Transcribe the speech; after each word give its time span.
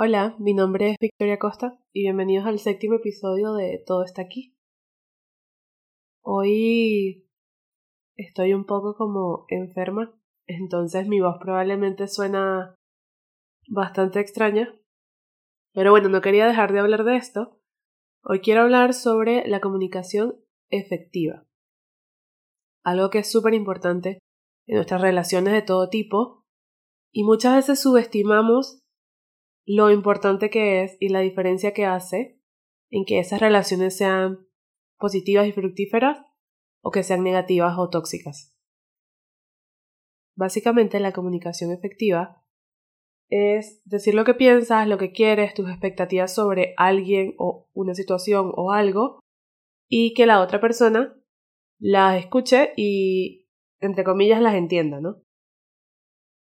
Hola, 0.00 0.36
mi 0.38 0.54
nombre 0.54 0.90
es 0.90 0.96
Victoria 1.00 1.40
Costa 1.40 1.76
y 1.92 2.02
bienvenidos 2.02 2.46
al 2.46 2.60
séptimo 2.60 2.94
episodio 2.94 3.54
de 3.54 3.82
Todo 3.84 4.04
está 4.04 4.22
aquí. 4.22 4.56
Hoy 6.22 7.28
estoy 8.14 8.54
un 8.54 8.64
poco 8.64 8.94
como 8.94 9.44
enferma, 9.48 10.16
entonces 10.46 11.08
mi 11.08 11.18
voz 11.18 11.38
probablemente 11.40 12.06
suena 12.06 12.76
bastante 13.66 14.20
extraña. 14.20 14.72
Pero 15.74 15.90
bueno, 15.90 16.08
no 16.08 16.20
quería 16.20 16.46
dejar 16.46 16.72
de 16.72 16.78
hablar 16.78 17.02
de 17.02 17.16
esto. 17.16 17.58
Hoy 18.22 18.38
quiero 18.38 18.60
hablar 18.60 18.94
sobre 18.94 19.48
la 19.48 19.58
comunicación 19.58 20.36
efectiva. 20.70 21.44
Algo 22.84 23.10
que 23.10 23.18
es 23.18 23.32
súper 23.32 23.52
importante 23.52 24.20
en 24.68 24.76
nuestras 24.76 25.00
relaciones 25.00 25.52
de 25.52 25.62
todo 25.62 25.88
tipo 25.88 26.44
y 27.12 27.24
muchas 27.24 27.56
veces 27.56 27.82
subestimamos 27.82 28.78
lo 29.70 29.90
importante 29.90 30.48
que 30.48 30.82
es 30.82 30.96
y 30.98 31.10
la 31.10 31.20
diferencia 31.20 31.74
que 31.74 31.84
hace 31.84 32.40
en 32.90 33.04
que 33.04 33.18
esas 33.18 33.38
relaciones 33.38 33.96
sean 33.96 34.48
positivas 34.98 35.46
y 35.46 35.52
fructíferas 35.52 36.24
o 36.82 36.90
que 36.90 37.02
sean 37.02 37.22
negativas 37.22 37.78
o 37.78 37.90
tóxicas. 37.90 38.56
Básicamente 40.34 40.98
la 41.00 41.12
comunicación 41.12 41.70
efectiva 41.70 42.42
es 43.28 43.82
decir 43.84 44.14
lo 44.14 44.24
que 44.24 44.32
piensas, 44.32 44.88
lo 44.88 44.96
que 44.96 45.12
quieres, 45.12 45.52
tus 45.52 45.68
expectativas 45.68 46.34
sobre 46.34 46.72
alguien 46.78 47.34
o 47.36 47.68
una 47.74 47.94
situación 47.94 48.52
o 48.54 48.72
algo 48.72 49.20
y 49.86 50.14
que 50.14 50.24
la 50.24 50.40
otra 50.40 50.62
persona 50.62 51.14
las 51.78 52.18
escuche 52.18 52.72
y 52.74 53.46
entre 53.80 54.02
comillas 54.02 54.40
las 54.40 54.54
entienda, 54.54 55.02
¿no? 55.02 55.22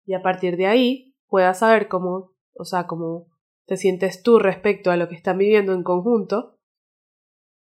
Y 0.05 0.13
a 0.13 0.21
partir 0.21 0.59
de 0.59 0.67
ahí 0.67 1.17
pueda 1.27 1.55
saber 1.55 1.89
cómo, 1.89 2.35
o 2.59 2.65
sea, 2.65 2.87
cómo 2.87 3.27
te 3.67 3.77
sientes 3.77 4.23
tú 4.23 4.39
respecto 4.39 4.91
a 4.91 4.97
lo 4.97 5.09
que 5.09 5.15
están 5.15 5.39
viviendo 5.39 5.73
en 5.73 5.83
conjunto 5.83 6.59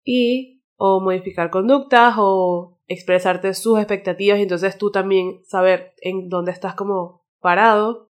y 0.04 0.62
o 0.76 1.00
modificar 1.00 1.50
conductas 1.50 2.14
o 2.18 2.78
expresarte 2.86 3.52
sus 3.54 3.78
expectativas 3.78 4.38
y 4.38 4.42
entonces 4.42 4.78
tú 4.78 4.90
también 4.90 5.44
saber 5.44 5.94
en 6.00 6.28
dónde 6.28 6.52
estás 6.52 6.74
como 6.74 7.26
parado 7.40 8.10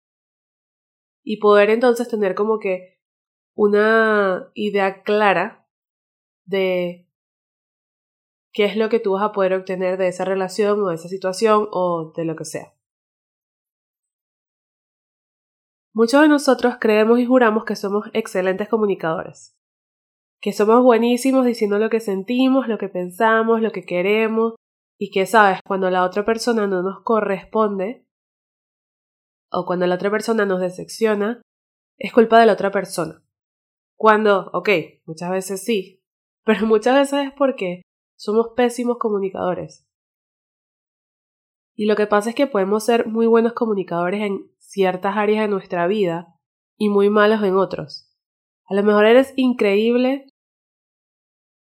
y 1.22 1.38
poder 1.38 1.70
entonces 1.70 2.08
tener 2.08 2.34
como 2.34 2.58
que 2.58 3.00
una 3.54 4.50
idea 4.54 5.02
clara 5.02 5.66
de 6.44 7.08
qué 8.52 8.64
es 8.64 8.76
lo 8.76 8.88
que 8.88 9.00
tú 9.00 9.12
vas 9.12 9.22
a 9.22 9.32
poder 9.32 9.54
obtener 9.54 9.96
de 9.96 10.08
esa 10.08 10.24
relación 10.24 10.80
o 10.82 10.88
de 10.88 10.96
esa 10.96 11.08
situación 11.08 11.68
o 11.72 12.12
de 12.16 12.24
lo 12.24 12.36
que 12.36 12.44
sea. 12.44 12.75
Muchos 15.96 16.20
de 16.20 16.28
nosotros 16.28 16.74
creemos 16.78 17.18
y 17.20 17.24
juramos 17.24 17.64
que 17.64 17.74
somos 17.74 18.04
excelentes 18.12 18.68
comunicadores, 18.68 19.56
que 20.42 20.52
somos 20.52 20.82
buenísimos 20.82 21.46
diciendo 21.46 21.78
lo 21.78 21.88
que 21.88 22.00
sentimos, 22.00 22.68
lo 22.68 22.76
que 22.76 22.90
pensamos, 22.90 23.62
lo 23.62 23.72
que 23.72 23.86
queremos, 23.86 24.56
y 24.98 25.10
que 25.10 25.24
sabes, 25.24 25.60
cuando 25.66 25.88
la 25.88 26.04
otra 26.04 26.22
persona 26.26 26.66
no 26.66 26.82
nos 26.82 27.02
corresponde, 27.02 28.06
o 29.50 29.64
cuando 29.64 29.86
la 29.86 29.94
otra 29.94 30.10
persona 30.10 30.44
nos 30.44 30.60
decepciona, 30.60 31.40
es 31.96 32.12
culpa 32.12 32.40
de 32.40 32.44
la 32.44 32.52
otra 32.52 32.70
persona. 32.70 33.24
Cuando, 33.96 34.50
ok, 34.52 34.68
muchas 35.06 35.30
veces 35.30 35.64
sí, 35.64 36.02
pero 36.44 36.66
muchas 36.66 36.94
veces 36.94 37.28
es 37.28 37.32
porque 37.32 37.80
somos 38.18 38.48
pésimos 38.54 38.98
comunicadores. 38.98 39.86
Y 41.74 41.86
lo 41.86 41.96
que 41.96 42.06
pasa 42.06 42.28
es 42.28 42.36
que 42.36 42.46
podemos 42.46 42.84
ser 42.84 43.06
muy 43.06 43.26
buenos 43.26 43.54
comunicadores 43.54 44.20
en 44.20 44.50
ciertas 44.66 45.16
áreas 45.16 45.42
de 45.42 45.48
nuestra 45.48 45.86
vida 45.86 46.34
y 46.76 46.88
muy 46.88 47.08
malos 47.08 47.42
en 47.42 47.56
otros. 47.56 48.12
A 48.66 48.74
lo 48.74 48.82
mejor 48.82 49.06
eres 49.06 49.32
increíble 49.36 50.26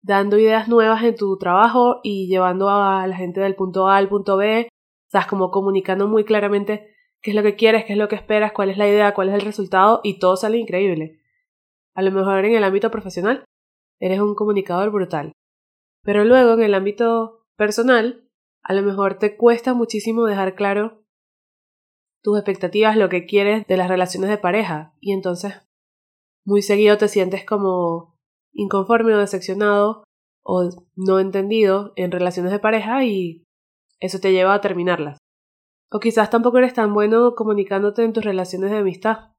dando 0.01 0.37
ideas 0.37 0.67
nuevas 0.67 1.03
en 1.03 1.15
tu 1.15 1.37
trabajo 1.37 1.99
y 2.03 2.27
llevando 2.27 2.69
a 2.69 3.05
la 3.05 3.15
gente 3.15 3.41
del 3.41 3.55
punto 3.55 3.87
A 3.87 3.97
al 3.97 4.07
punto 4.07 4.37
B, 4.37 4.69
estás 5.07 5.27
como 5.27 5.51
comunicando 5.51 6.07
muy 6.07 6.23
claramente 6.23 6.95
qué 7.21 7.31
es 7.31 7.35
lo 7.35 7.43
que 7.43 7.55
quieres, 7.55 7.85
qué 7.85 7.93
es 7.93 7.99
lo 7.99 8.07
que 8.07 8.15
esperas, 8.15 8.51
cuál 8.51 8.69
es 8.69 8.77
la 8.77 8.87
idea, 8.87 9.13
cuál 9.13 9.29
es 9.29 9.35
el 9.35 9.41
resultado 9.41 9.99
y 10.03 10.19
todo 10.19 10.37
sale 10.37 10.57
increíble. 10.57 11.19
A 11.93 12.01
lo 12.01 12.11
mejor 12.11 12.45
en 12.45 12.55
el 12.55 12.63
ámbito 12.63 12.89
profesional 12.89 13.43
eres 13.99 14.19
un 14.19 14.35
comunicador 14.35 14.91
brutal. 14.91 15.33
Pero 16.03 16.23
luego 16.23 16.53
en 16.53 16.61
el 16.61 16.73
ámbito 16.73 17.43
personal, 17.57 18.29
a 18.63 18.73
lo 18.73 18.83
mejor 18.83 19.15
te 19.17 19.35
cuesta 19.35 19.73
muchísimo 19.73 20.25
dejar 20.25 20.55
claro 20.55 21.03
tus 22.27 22.37
expectativas, 22.37 22.97
lo 22.97 23.07
que 23.07 23.25
quieres 23.25 23.65
de 23.67 23.77
las 23.77 23.87
relaciones 23.87 24.29
de 24.29 24.37
pareja. 24.37 24.93
Y 24.99 25.13
entonces 25.13 25.53
muy 26.45 26.61
seguido 26.61 26.97
te 26.97 27.07
sientes 27.07 27.45
como 27.45 28.17
inconforme 28.51 29.13
o 29.13 29.17
decepcionado 29.17 30.03
o 30.43 30.69
no 30.97 31.19
entendido 31.21 31.93
en 31.95 32.11
relaciones 32.11 32.51
de 32.51 32.59
pareja 32.59 33.05
y 33.05 33.45
eso 34.01 34.19
te 34.19 34.33
lleva 34.33 34.53
a 34.53 34.59
terminarlas. 34.59 35.19
O 35.89 36.01
quizás 36.01 36.29
tampoco 36.29 36.57
eres 36.57 36.73
tan 36.73 36.93
bueno 36.93 37.33
comunicándote 37.33 38.03
en 38.03 38.11
tus 38.11 38.25
relaciones 38.25 38.71
de 38.71 38.79
amistad 38.79 39.31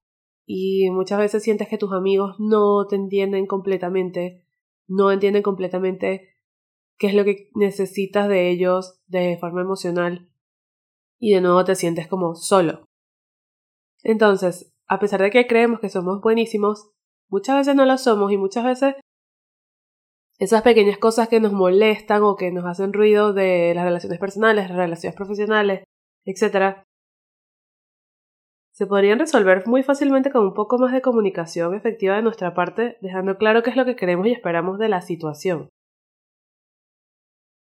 y 0.47 0.89
muchas 0.91 1.19
veces 1.19 1.43
sientes 1.43 1.69
que 1.69 1.77
tus 1.77 1.93
amigos 1.93 2.37
no 2.39 2.87
te 2.87 2.97
entienden 2.97 3.47
completamente, 3.47 4.47
no 4.89 5.13
entienden 5.13 5.43
completamente 5.43 6.37
qué 6.97 7.09
es 7.09 7.15
lo 7.15 7.27
que 7.27 7.51
necesitas 7.55 8.31
de 8.31 8.49
ellos 8.49 8.99
de 9.09 9.37
forma 9.39 9.61
emocional 9.61 10.28
y 11.19 11.35
de 11.35 11.41
nuevo 11.41 11.65
te 11.65 11.75
sientes 11.75 12.07
como 12.09 12.35
solo. 12.35 12.85
Entonces, 14.03 14.73
a 14.87 14.99
pesar 14.99 15.21
de 15.21 15.31
que 15.31 15.47
creemos 15.47 15.81
que 15.81 15.89
somos 15.89 16.21
buenísimos, 16.21 16.91
muchas 17.29 17.57
veces 17.57 17.75
no 17.75 17.85
lo 17.85 17.99
somos 17.99 18.33
y 18.33 18.37
muchas 18.37 18.65
veces 18.65 18.95
esas 20.39 20.63
pequeñas 20.63 20.99
cosas 20.99 21.29
que 21.29 21.41
nos 21.41 21.53
molestan 21.53 22.23
o 22.23 22.37
que 22.37 22.53
nos 22.53 22.65
hacen 22.65 22.93
ruido 22.93 23.33
de 23.33 23.73
las 23.75 23.85
relaciones 23.85 24.19
personales, 24.19 24.69
las 24.69 24.79
relaciones 24.79 25.17
profesionales, 25.17 25.85
etc., 26.25 26.85
se 28.73 28.87
podrían 28.87 29.19
resolver 29.19 29.67
muy 29.67 29.83
fácilmente 29.83 30.31
con 30.31 30.45
un 30.45 30.55
poco 30.55 30.79
más 30.79 30.93
de 30.93 31.03
comunicación 31.03 31.75
efectiva 31.75 32.15
de 32.15 32.23
nuestra 32.23 32.55
parte, 32.55 32.97
dejando 33.01 33.37
claro 33.37 33.65
qué 33.65 33.71
es 33.71 33.77
lo 33.77 33.85
que 33.85 33.97
queremos 33.97 34.29
y 34.29 34.31
esperamos 34.31 34.79
de 34.79 34.89
la 34.89 35.01
situación. 35.01 35.69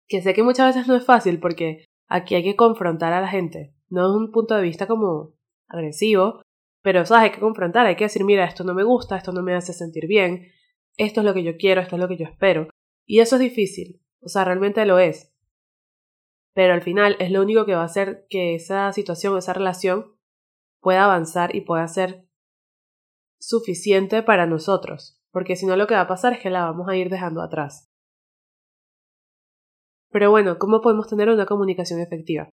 Que 0.08 0.22
sé 0.22 0.32
que 0.32 0.42
muchas 0.42 0.74
veces 0.74 0.88
no 0.88 0.96
es 0.96 1.04
fácil 1.04 1.38
porque 1.38 1.84
aquí 2.12 2.34
hay 2.34 2.42
que 2.42 2.56
confrontar 2.56 3.12
a 3.12 3.20
la 3.20 3.28
gente, 3.28 3.74
no 3.88 4.02
es 4.02 4.14
un 4.14 4.30
punto 4.30 4.54
de 4.54 4.62
vista 4.62 4.86
como 4.86 5.32
agresivo, 5.68 6.42
pero 6.82 7.06
sabes, 7.06 7.24
hay 7.24 7.30
que 7.32 7.40
confrontar, 7.40 7.86
hay 7.86 7.96
que 7.96 8.04
decir, 8.04 8.24
mira, 8.24 8.44
esto 8.44 8.64
no 8.64 8.74
me 8.74 8.84
gusta, 8.84 9.16
esto 9.16 9.32
no 9.32 9.42
me 9.42 9.54
hace 9.54 9.72
sentir 9.72 10.06
bien, 10.06 10.48
esto 10.96 11.20
es 11.20 11.26
lo 11.26 11.32
que 11.32 11.42
yo 11.42 11.56
quiero, 11.56 11.80
esto 11.80 11.96
es 11.96 12.02
lo 12.02 12.08
que 12.08 12.18
yo 12.18 12.26
espero. 12.26 12.68
Y 13.06 13.20
eso 13.20 13.36
es 13.36 13.40
difícil, 13.40 14.02
o 14.20 14.28
sea, 14.28 14.44
realmente 14.44 14.84
lo 14.84 14.98
es. 14.98 15.32
Pero 16.54 16.74
al 16.74 16.82
final 16.82 17.16
es 17.18 17.30
lo 17.30 17.40
único 17.40 17.64
que 17.64 17.74
va 17.74 17.82
a 17.82 17.86
hacer 17.86 18.26
que 18.28 18.54
esa 18.54 18.92
situación, 18.92 19.36
esa 19.38 19.54
relación 19.54 20.14
pueda 20.80 21.04
avanzar 21.04 21.54
y 21.54 21.62
pueda 21.62 21.88
ser 21.88 22.26
suficiente 23.40 24.22
para 24.22 24.46
nosotros, 24.46 25.20
porque 25.30 25.56
si 25.56 25.64
no 25.64 25.76
lo 25.76 25.86
que 25.86 25.94
va 25.94 26.02
a 26.02 26.08
pasar 26.08 26.34
es 26.34 26.40
que 26.40 26.50
la 26.50 26.64
vamos 26.64 26.88
a 26.88 26.96
ir 26.96 27.08
dejando 27.08 27.40
atrás. 27.40 27.91
Pero 30.12 30.30
bueno, 30.30 30.58
¿cómo 30.58 30.80
podemos 30.80 31.08
tener 31.08 31.30
una 31.30 31.46
comunicación 31.46 32.00
efectiva? 32.00 32.50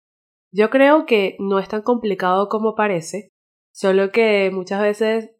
Yo 0.52 0.70
creo 0.70 1.06
que 1.06 1.36
no 1.40 1.58
es 1.58 1.68
tan 1.68 1.82
complicado 1.82 2.48
como 2.48 2.74
parece, 2.74 3.30
solo 3.74 4.10
que 4.12 4.50
muchas 4.52 4.82
veces 4.82 5.36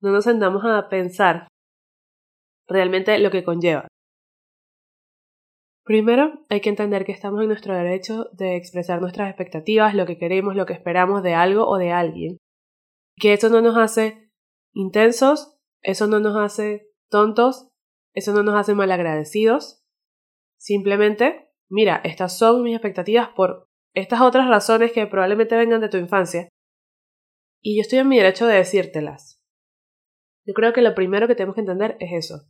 no 0.00 0.10
nos 0.10 0.24
sentamos 0.24 0.64
a 0.64 0.88
pensar 0.88 1.48
realmente 2.68 3.18
lo 3.18 3.30
que 3.30 3.44
conlleva. 3.44 3.86
Primero, 5.84 6.44
hay 6.48 6.60
que 6.60 6.70
entender 6.70 7.04
que 7.04 7.12
estamos 7.12 7.40
en 7.42 7.48
nuestro 7.48 7.74
derecho 7.74 8.24
de 8.32 8.56
expresar 8.56 9.00
nuestras 9.00 9.28
expectativas, 9.28 9.94
lo 9.94 10.04
que 10.04 10.18
queremos, 10.18 10.56
lo 10.56 10.66
que 10.66 10.72
esperamos 10.72 11.22
de 11.22 11.34
algo 11.34 11.64
o 11.68 11.78
de 11.78 11.92
alguien. 11.92 12.38
Que 13.16 13.34
eso 13.34 13.50
no 13.50 13.60
nos 13.60 13.76
hace 13.76 14.32
intensos, 14.74 15.56
eso 15.82 16.08
no 16.08 16.18
nos 16.18 16.36
hace 16.36 16.90
tontos, 17.08 17.68
eso 18.14 18.32
no 18.32 18.42
nos 18.42 18.56
hace 18.56 18.74
malagradecidos, 18.74 19.85
Simplemente, 20.58 21.50
mira, 21.68 22.00
estas 22.04 22.36
son 22.36 22.62
mis 22.62 22.74
expectativas 22.74 23.28
por 23.30 23.68
estas 23.94 24.20
otras 24.20 24.48
razones 24.48 24.92
que 24.92 25.06
probablemente 25.06 25.56
vengan 25.56 25.80
de 25.80 25.88
tu 25.88 25.96
infancia. 25.96 26.48
Y 27.62 27.76
yo 27.76 27.82
estoy 27.82 28.00
en 28.00 28.08
mi 28.08 28.18
derecho 28.18 28.46
de 28.46 28.56
decírtelas. 28.56 29.42
Yo 30.46 30.54
creo 30.54 30.72
que 30.72 30.82
lo 30.82 30.94
primero 30.94 31.26
que 31.26 31.34
tenemos 31.34 31.54
que 31.54 31.62
entender 31.62 31.96
es 31.98 32.12
eso. 32.12 32.46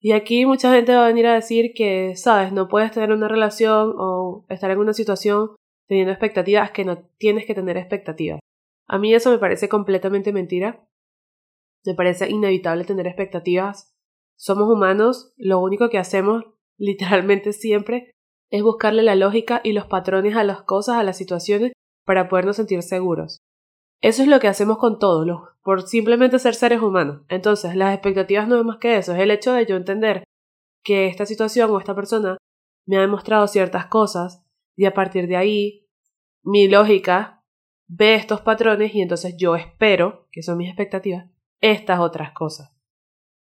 Y 0.00 0.12
aquí 0.12 0.46
mucha 0.46 0.72
gente 0.72 0.94
va 0.94 1.04
a 1.04 1.08
venir 1.08 1.26
a 1.26 1.34
decir 1.34 1.72
que, 1.74 2.16
sabes, 2.16 2.52
no 2.52 2.68
puedes 2.68 2.90
tener 2.90 3.12
una 3.12 3.28
relación 3.28 3.94
o 3.98 4.46
estar 4.48 4.70
en 4.70 4.78
una 4.78 4.94
situación 4.94 5.56
teniendo 5.86 6.12
expectativas 6.12 6.70
que 6.70 6.84
no 6.84 7.04
tienes 7.18 7.44
que 7.46 7.54
tener 7.54 7.76
expectativas. 7.76 8.40
A 8.88 8.98
mí 8.98 9.12
eso 9.14 9.30
me 9.30 9.38
parece 9.38 9.68
completamente 9.68 10.32
mentira. 10.32 10.88
Me 11.84 11.94
parece 11.94 12.30
inevitable 12.30 12.84
tener 12.84 13.06
expectativas. 13.06 13.94
Somos 14.36 14.68
humanos, 14.68 15.34
lo 15.36 15.60
único 15.60 15.90
que 15.90 15.98
hacemos 15.98 16.44
literalmente 16.80 17.52
siempre, 17.52 18.10
es 18.50 18.62
buscarle 18.62 19.02
la 19.02 19.14
lógica 19.14 19.60
y 19.62 19.72
los 19.72 19.86
patrones 19.86 20.34
a 20.34 20.42
las 20.42 20.62
cosas, 20.62 20.96
a 20.96 21.04
las 21.04 21.16
situaciones, 21.16 21.72
para 22.04 22.28
podernos 22.28 22.56
sentir 22.56 22.82
seguros. 22.82 23.38
Eso 24.02 24.22
es 24.22 24.28
lo 24.28 24.40
que 24.40 24.48
hacemos 24.48 24.78
con 24.78 24.98
todos, 24.98 25.26
por 25.62 25.82
simplemente 25.82 26.38
ser 26.38 26.54
seres 26.54 26.80
humanos. 26.80 27.22
Entonces, 27.28 27.76
las 27.76 27.92
expectativas 27.92 28.48
no 28.48 28.58
es 28.58 28.64
más 28.64 28.78
que 28.78 28.96
eso, 28.96 29.14
es 29.14 29.20
el 29.20 29.30
hecho 29.30 29.52
de 29.52 29.66
yo 29.66 29.76
entender 29.76 30.24
que 30.82 31.06
esta 31.06 31.26
situación 31.26 31.70
o 31.70 31.78
esta 31.78 31.94
persona 31.94 32.38
me 32.86 32.96
ha 32.96 33.02
demostrado 33.02 33.46
ciertas 33.46 33.86
cosas 33.86 34.42
y 34.74 34.86
a 34.86 34.94
partir 34.94 35.28
de 35.28 35.36
ahí 35.36 35.86
mi 36.42 36.66
lógica 36.66 37.44
ve 37.86 38.14
estos 38.14 38.40
patrones 38.40 38.94
y 38.94 39.02
entonces 39.02 39.36
yo 39.36 39.54
espero, 39.54 40.26
que 40.32 40.42
son 40.42 40.56
mis 40.56 40.68
expectativas, 40.68 41.26
estas 41.60 42.00
otras 42.00 42.32
cosas. 42.32 42.74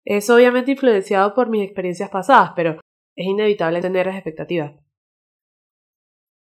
Es 0.05 0.29
obviamente 0.29 0.73
influenciado 0.73 1.35
por 1.35 1.49
mis 1.49 1.63
experiencias 1.63 2.11
pasadas, 2.11 2.53
pero 2.57 2.81
es 3.19 3.27
inevitable 3.27 3.83
tener 3.83 4.07
las 4.07 4.15
expectativas. 4.15 4.75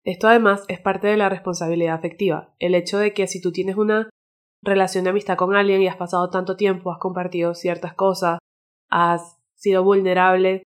Esto 0.04 0.28
además 0.28 0.64
es 0.68 0.78
parte 0.78 1.08
de 1.08 1.16
la 1.16 1.30
responsabilidad 1.30 1.94
afectiva, 1.94 2.54
el 2.58 2.74
hecho 2.74 2.98
de 2.98 3.14
que 3.14 3.26
si 3.26 3.40
tú 3.40 3.50
tienes 3.50 3.76
una 3.76 4.10
relación 4.62 5.04
de 5.04 5.10
amistad 5.10 5.38
con 5.38 5.56
alguien 5.56 5.80
y 5.80 5.88
has 5.88 5.96
pasado 5.96 6.28
tanto 6.28 6.56
tiempo, 6.56 6.92
has 6.92 6.98
compartido 6.98 7.54
ciertas 7.54 7.94
cosas, 7.94 8.38
has 8.90 9.38
sido 9.56 9.82
vulnerable 9.82 10.64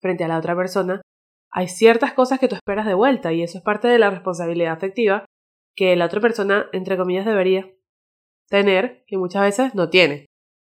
frente 0.00 0.22
a 0.24 0.28
la 0.28 0.38
otra 0.38 0.54
persona, 0.54 1.02
hay 1.50 1.66
ciertas 1.66 2.14
cosas 2.14 2.38
que 2.38 2.46
tú 2.46 2.54
esperas 2.54 2.86
de 2.86 2.94
vuelta 2.94 3.32
y 3.32 3.42
eso 3.42 3.58
es 3.58 3.64
parte 3.64 3.88
de 3.88 3.98
la 3.98 4.08
responsabilidad 4.08 4.72
afectiva 4.72 5.24
que 5.74 5.96
la 5.96 6.06
otra 6.06 6.20
persona, 6.20 6.68
entre 6.72 6.96
comillas, 6.96 7.26
debería 7.26 7.68
tener, 8.48 9.04
que 9.08 9.18
muchas 9.18 9.42
veces 9.42 9.74
no 9.74 9.90
tiene. 9.90 10.26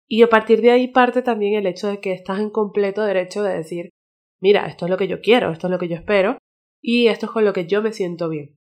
Y 0.07 0.23
a 0.23 0.29
partir 0.29 0.61
de 0.61 0.71
ahí 0.71 0.87
parte 0.87 1.21
también 1.21 1.55
el 1.55 1.67
hecho 1.67 1.87
de 1.87 1.99
que 1.99 2.13
estás 2.13 2.39
en 2.39 2.49
completo 2.49 3.03
derecho 3.03 3.43
de 3.43 3.53
decir, 3.53 3.89
mira, 4.41 4.65
esto 4.65 4.85
es 4.85 4.91
lo 4.91 4.97
que 4.97 5.07
yo 5.07 5.21
quiero, 5.21 5.51
esto 5.51 5.67
es 5.67 5.71
lo 5.71 5.79
que 5.79 5.87
yo 5.87 5.95
espero, 5.95 6.37
y 6.81 7.07
esto 7.07 7.27
es 7.27 7.31
con 7.31 7.45
lo 7.45 7.53
que 7.53 7.67
yo 7.67 7.81
me 7.81 7.93
siento 7.93 8.27
bien. 8.27 8.57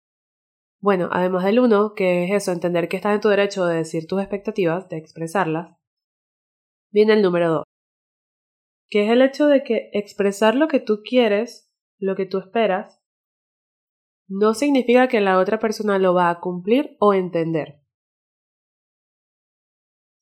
Bueno, 0.81 1.09
además 1.11 1.45
del 1.45 1.61
uno, 1.61 1.95
que 1.95 2.25
es 2.25 2.31
eso, 2.33 2.53
entender 2.53 2.89
que 2.89 2.97
estás 2.97 3.15
en 3.15 3.21
tu 3.21 3.29
derecho 3.29 3.65
de 3.67 3.77
decir 3.77 4.07
tus 4.07 4.21
expectativas, 4.21 4.89
de 4.89 4.99
expresarlas, 4.99 5.77
viene 6.93 7.15
el 7.15 7.23
número 7.23 7.51
dos, 7.51 7.65
que 8.89 9.05
es 9.05 9.11
el 9.11 9.23
hecho 9.23 9.47
de 9.47 9.63
que 9.63 9.91
expresar 9.93 10.55
lo 10.55 10.69
que 10.69 10.81
tú 10.81 11.03
quieres, 11.03 11.73
lo 11.99 12.17
que 12.17 12.27
tú 12.27 12.39
esperas, 12.39 13.01
no 14.29 14.55
significa 14.55 15.09
que 15.09 15.21
la 15.21 15.39
otra 15.39 15.59
persona 15.59 15.99
lo 15.99 16.15
va 16.15 16.31
a 16.31 16.41
cumplir 16.41 16.97
o 17.01 17.15
entender. 17.15 17.83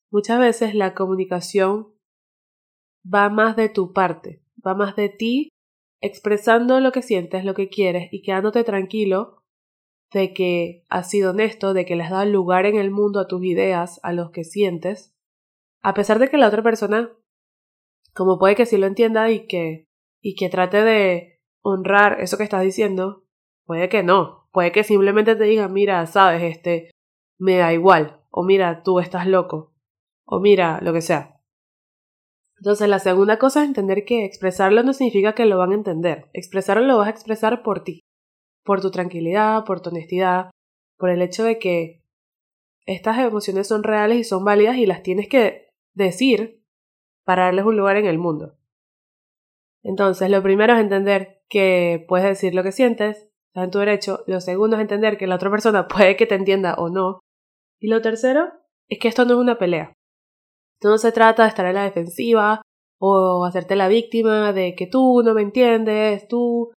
Muchas 0.09 0.39
veces 0.39 0.73
la 0.73 0.93
comunicación 0.93 1.93
va 3.03 3.29
más 3.29 3.55
de 3.55 3.69
tu 3.69 3.91
parte, 3.91 4.43
va 4.65 4.75
más 4.75 4.95
de 4.95 5.09
ti 5.09 5.49
expresando 6.01 6.79
lo 6.79 6.91
que 6.91 7.01
sientes, 7.01 7.43
lo 7.43 7.53
que 7.53 7.69
quieres 7.69 8.09
y 8.11 8.21
quedándote 8.21 8.63
tranquilo 8.63 9.43
de 10.11 10.33
que 10.33 10.85
has 10.89 11.09
sido 11.09 11.31
honesto, 11.31 11.73
de 11.73 11.85
que 11.85 11.95
le 11.95 12.03
has 12.03 12.11
dado 12.11 12.25
lugar 12.25 12.65
en 12.65 12.77
el 12.77 12.91
mundo 12.91 13.19
a 13.19 13.27
tus 13.27 13.43
ideas, 13.43 13.99
a 14.03 14.13
los 14.13 14.31
que 14.31 14.43
sientes, 14.43 15.13
a 15.81 15.93
pesar 15.93 16.19
de 16.19 16.29
que 16.29 16.37
la 16.37 16.47
otra 16.47 16.63
persona, 16.63 17.11
como 18.13 18.39
puede 18.39 18.55
que 18.55 18.65
sí 18.65 18.77
lo 18.77 18.87
entienda 18.87 19.29
y 19.31 19.47
que, 19.47 19.85
y 20.21 20.35
que 20.35 20.49
trate 20.49 20.83
de 20.83 21.39
honrar 21.61 22.21
eso 22.21 22.37
que 22.37 22.43
estás 22.43 22.63
diciendo, 22.63 23.25
puede 23.65 23.89
que 23.89 24.03
no, 24.03 24.47
puede 24.51 24.71
que 24.71 24.83
simplemente 24.83 25.35
te 25.35 25.43
diga, 25.43 25.67
mira, 25.67 26.05
sabes, 26.05 26.43
este, 26.43 26.91
me 27.37 27.57
da 27.57 27.73
igual, 27.73 28.21
o 28.29 28.43
mira, 28.43 28.83
tú 28.83 28.99
estás 28.99 29.27
loco, 29.27 29.73
o 30.25 30.39
mira, 30.39 30.79
lo 30.81 30.93
que 30.93 31.01
sea. 31.01 31.36
Entonces, 32.57 32.89
la 32.89 32.99
segunda 32.99 33.37
cosa 33.37 33.61
es 33.61 33.67
entender 33.67 34.03
que 34.05 34.25
expresarlo 34.25 34.83
no 34.83 34.93
significa 34.93 35.33
que 35.33 35.45
lo 35.45 35.57
van 35.57 35.71
a 35.71 35.75
entender. 35.75 36.29
Expresarlo 36.33 36.85
lo 36.85 36.97
vas 36.97 37.07
a 37.07 37.11
expresar 37.11 37.61
por 37.61 37.83
ti, 37.83 38.01
por 38.63 38.81
tu 38.81 38.89
tranquilidad, 38.89 39.63
por 39.63 39.81
tu 39.81 39.89
honestidad, 39.89 40.49
por 40.97 41.09
el 41.09 41.21
hecho 41.21 41.43
de 41.43 41.59
que 41.59 42.03
estas 42.85 43.19
emociones 43.19 43.67
son 43.67 43.83
reales 43.83 44.17
y 44.17 44.23
son 44.23 44.43
válidas 44.43 44.77
y 44.77 44.85
las 44.85 45.03
tienes 45.03 45.27
que 45.27 45.69
decir 45.93 46.63
para 47.25 47.43
darles 47.43 47.65
un 47.65 47.77
lugar 47.77 47.97
en 47.97 48.05
el 48.05 48.17
mundo. 48.17 48.57
Entonces, 49.83 50.29
lo 50.29 50.41
primero 50.41 50.73
es 50.73 50.79
entender 50.79 51.43
que 51.49 52.05
puedes 52.07 52.27
decir 52.27 52.55
lo 52.55 52.63
que 52.63 52.71
sientes, 52.71 53.27
está 53.47 53.63
en 53.63 53.71
tu 53.71 53.79
derecho. 53.79 54.23
Lo 54.27 54.41
segundo 54.41 54.77
es 54.77 54.81
entender 54.81 55.17
que 55.17 55.27
la 55.27 55.35
otra 55.35 55.51
persona 55.51 55.87
puede 55.89 56.15
que 56.15 56.25
te 56.25 56.35
entienda 56.35 56.73
o 56.75 56.89
no. 56.89 57.19
Y 57.79 57.87
lo 57.87 58.01
tercero 58.01 58.51
es 58.89 58.99
que 58.99 59.07
esto 59.07 59.25
no 59.25 59.33
es 59.33 59.39
una 59.39 59.59
pelea. 59.59 59.93
No 60.83 60.97
se 60.97 61.11
trata 61.11 61.43
de 61.43 61.49
estar 61.49 61.65
en 61.65 61.75
la 61.75 61.83
defensiva 61.83 62.61
o 62.99 63.45
hacerte 63.45 63.75
la 63.75 63.87
víctima 63.87 64.53
de 64.53 64.75
que 64.75 64.87
tú 64.87 65.21
no 65.23 65.33
me 65.33 65.41
entiendes, 65.41 66.27
tú 66.27 66.71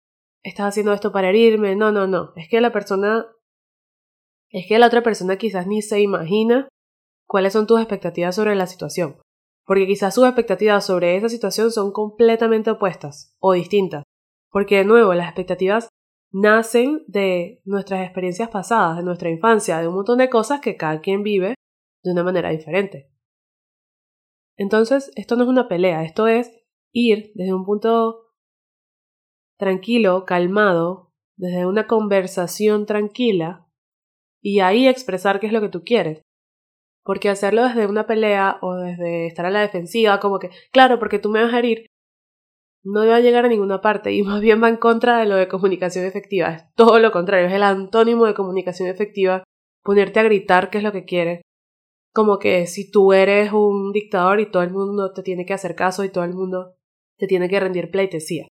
estás 0.43 0.67
haciendo 0.67 0.93
esto 0.93 1.11
para 1.11 1.29
herirme. 1.29 1.75
No, 1.75 1.91
no, 1.91 2.07
no. 2.07 2.33
Es 2.35 2.47
que 2.49 2.61
la 2.61 2.71
persona. 2.71 3.27
Es 4.49 4.65
que 4.67 4.79
la 4.79 4.87
otra 4.87 5.03
persona 5.03 5.37
quizás 5.37 5.67
ni 5.67 5.81
se 5.81 6.01
imagina 6.01 6.67
cuáles 7.27 7.53
son 7.53 7.67
tus 7.67 7.79
expectativas 7.79 8.35
sobre 8.35 8.55
la 8.55 8.67
situación. 8.67 9.17
Porque 9.65 9.85
quizás 9.85 10.15
sus 10.15 10.25
expectativas 10.25 10.85
sobre 10.85 11.15
esa 11.15 11.29
situación 11.29 11.71
son 11.71 11.91
completamente 11.91 12.71
opuestas 12.71 13.35
o 13.39 13.53
distintas. 13.53 14.03
Porque 14.49 14.77
de 14.77 14.85
nuevo, 14.85 15.13
las 15.13 15.27
expectativas 15.27 15.89
nacen 16.31 17.03
de 17.07 17.61
nuestras 17.65 18.03
experiencias 18.03 18.49
pasadas, 18.49 18.97
de 18.97 19.03
nuestra 19.03 19.29
infancia, 19.29 19.79
de 19.79 19.87
un 19.87 19.95
montón 19.95 20.17
de 20.17 20.29
cosas 20.29 20.59
que 20.59 20.75
cada 20.75 21.01
quien 21.01 21.21
vive 21.21 21.53
de 22.03 22.11
una 22.11 22.23
manera 22.23 22.49
diferente. 22.49 23.11
Entonces, 24.59 25.09
esto 25.15 25.38
no 25.38 25.44
es 25.44 25.50
una 25.50 25.69
pelea, 25.69 26.03
esto 26.03 26.27
es 26.27 26.51
ir 26.91 27.31
desde 27.33 27.53
un 27.53 27.63
punto 27.63 28.33
tranquilo, 29.57 30.25
calmado, 30.25 31.13
desde 31.38 31.65
una 31.65 31.88
conversación 31.88 32.85
tranquila 32.85 33.65
y 34.41 34.59
ahí 34.59 34.85
expresar 34.85 35.39
qué 35.39 35.47
es 35.47 35.53
lo 35.53 35.61
que 35.61 35.69
tú 35.69 35.85
quieres. 35.85 36.23
Porque 37.06 37.29
hacerlo 37.29 37.63
desde 37.63 37.88
una 37.88 38.06
pelea 38.06 38.57
o 38.61 38.75
desde 38.75 39.27
estar 39.27 39.45
a 39.45 39.50
la 39.50 39.61
defensiva, 39.61 40.19
como 40.19 40.39
que, 40.39 40.50
claro, 40.73 41.00
porque 41.00 41.19
tú 41.19 41.29
me 41.29 41.41
vas 41.41 41.53
a 41.53 41.59
herir, 41.59 41.85
no 42.83 43.07
va 43.07 43.15
a 43.15 43.21
llegar 43.21 43.45
a 43.45 43.50
ninguna 43.50 43.79
parte 43.79 44.11
y 44.11 44.23
más 44.23 44.41
bien 44.41 44.61
va 44.61 44.67
en 44.67 44.75
contra 44.75 45.19
de 45.19 45.25
lo 45.25 45.35
de 45.35 45.47
comunicación 45.47 46.03
efectiva. 46.03 46.50
Es 46.50 46.65
todo 46.75 47.00
lo 47.00 47.13
contrario, 47.13 47.47
es 47.47 47.53
el 47.53 47.63
antónimo 47.63 48.25
de 48.25 48.33
comunicación 48.33 48.89
efectiva, 48.89 49.45
ponerte 49.85 50.19
a 50.19 50.23
gritar 50.23 50.69
qué 50.69 50.79
es 50.79 50.83
lo 50.83 50.91
que 50.91 51.06
quieres, 51.06 51.44
como 52.19 52.38
que 52.38 52.68
si 52.68 52.92
tú 52.92 53.13
eres 53.13 53.54
un 53.54 53.94
dictador 53.94 54.42
y 54.42 54.51
todo 54.51 54.62
el 54.62 54.71
mundo 54.71 55.13
te 55.13 55.24
tiene 55.24 55.45
que 55.45 55.54
hacer 55.54 55.74
caso 55.74 56.04
y 56.04 56.10
todo 56.10 56.25
el 56.25 56.33
mundo 56.33 56.75
te 57.18 57.27
tiene 57.27 57.48
que 57.48 57.62
rendir 57.62 57.92
pleitesía. 57.92 58.45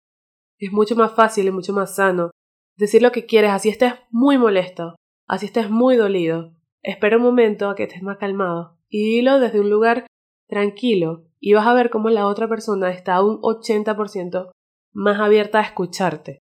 Es 0.57 0.71
mucho 0.71 0.95
más 0.95 1.11
fácil 1.11 1.47
y 1.47 1.51
mucho 1.51 1.73
más 1.73 1.93
sano 1.93 2.31
decir 2.77 3.01
lo 3.01 3.11
que 3.11 3.25
quieres, 3.25 3.51
así 3.51 3.67
estés 3.67 3.95
muy 4.09 4.37
molesto, 4.37 4.95
así 5.27 5.47
estés 5.47 5.69
muy 5.69 5.97
dolido. 5.97 6.55
Espera 6.81 7.17
un 7.17 7.23
momento 7.23 7.69
a 7.69 7.75
que 7.75 7.83
estés 7.83 8.01
más 8.01 8.19
calmado 8.19 8.77
y 8.87 9.03
dilo 9.03 9.37
desde 9.41 9.59
un 9.59 9.69
lugar 9.69 10.07
tranquilo 10.47 11.25
y 11.41 11.51
vas 11.51 11.67
a 11.67 11.73
ver 11.73 11.89
cómo 11.89 12.09
la 12.09 12.25
otra 12.25 12.47
persona 12.47 12.89
está 12.91 13.21
un 13.21 13.41
80% 13.41 14.49
más 14.93 15.19
abierta 15.19 15.59
a 15.59 15.63
escucharte, 15.63 16.39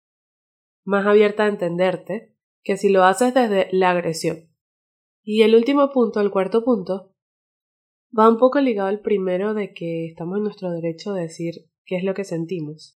más 0.85 1.05
abierta 1.05 1.43
a 1.43 1.49
entenderte, 1.49 2.37
que 2.63 2.77
si 2.77 2.89
lo 2.89 3.03
haces 3.03 3.35
desde 3.35 3.67
la 3.73 3.91
agresión. 3.91 4.49
Y 5.25 5.43
el 5.43 5.57
último 5.57 5.91
punto, 5.91 6.21
el 6.21 6.31
cuarto 6.31 6.65
punto, 6.65 7.16
va 8.19 8.29
un 8.29 8.39
poco 8.39 8.61
ligado 8.61 8.89
al 8.89 9.01
primero 9.01 9.55
de 9.55 9.75
que 9.75 10.07
estamos 10.07 10.39
en 10.39 10.45
nuestro 10.45 10.71
derecho 10.71 11.13
de 11.13 11.23
decir 11.23 11.71
qué 11.85 11.97
es 11.97 12.05
lo 12.05 12.15
que 12.15 12.25
sentimos. 12.25 12.99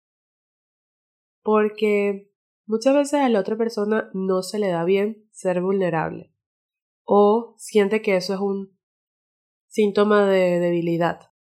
Porque 1.42 2.32
muchas 2.66 2.94
veces 2.94 3.22
a 3.22 3.30
la 3.30 3.40
otra 3.40 3.58
persona 3.58 4.10
no 4.14 4.44
se 4.44 4.60
le 4.60 4.68
da 4.68 4.84
bien 4.84 5.28
ser 5.32 5.62
vulnerable 5.62 6.34
o 7.04 7.56
siente 7.58 8.02
que 8.02 8.18
eso 8.18 8.34
es 8.34 8.40
un 8.40 8.78
síntoma 9.68 10.28
de 10.28 10.60
debilidad. 10.60 11.32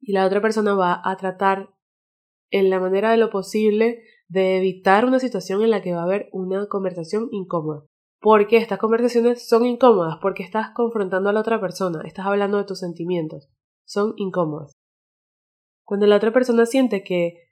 Y 0.00 0.12
la 0.12 0.26
otra 0.26 0.40
persona 0.40 0.74
va 0.74 1.00
a 1.04 1.16
tratar 1.16 1.74
en 2.50 2.70
la 2.70 2.80
manera 2.80 3.10
de 3.10 3.18
lo 3.18 3.30
posible 3.30 4.02
de 4.28 4.58
evitar 4.58 5.04
una 5.04 5.20
situación 5.20 5.62
en 5.62 5.70
la 5.70 5.82
que 5.82 5.92
va 5.92 6.00
a 6.00 6.04
haber 6.04 6.28
una 6.32 6.66
conversación 6.68 7.28
incómoda 7.30 7.86
porque 8.20 8.56
estas 8.56 8.78
conversaciones 8.78 9.46
son 9.46 9.64
incómodas, 9.64 10.18
porque 10.20 10.42
estás 10.42 10.70
confrontando 10.74 11.28
a 11.28 11.32
la 11.32 11.40
otra 11.40 11.60
persona, 11.60 12.02
estás 12.04 12.26
hablando 12.26 12.58
de 12.58 12.64
tus 12.64 12.80
sentimientos, 12.80 13.48
son 13.84 14.14
incómodas. 14.16 14.72
Cuando 15.84 16.06
la 16.06 16.16
otra 16.16 16.32
persona 16.32 16.66
siente 16.66 17.02
que 17.02 17.48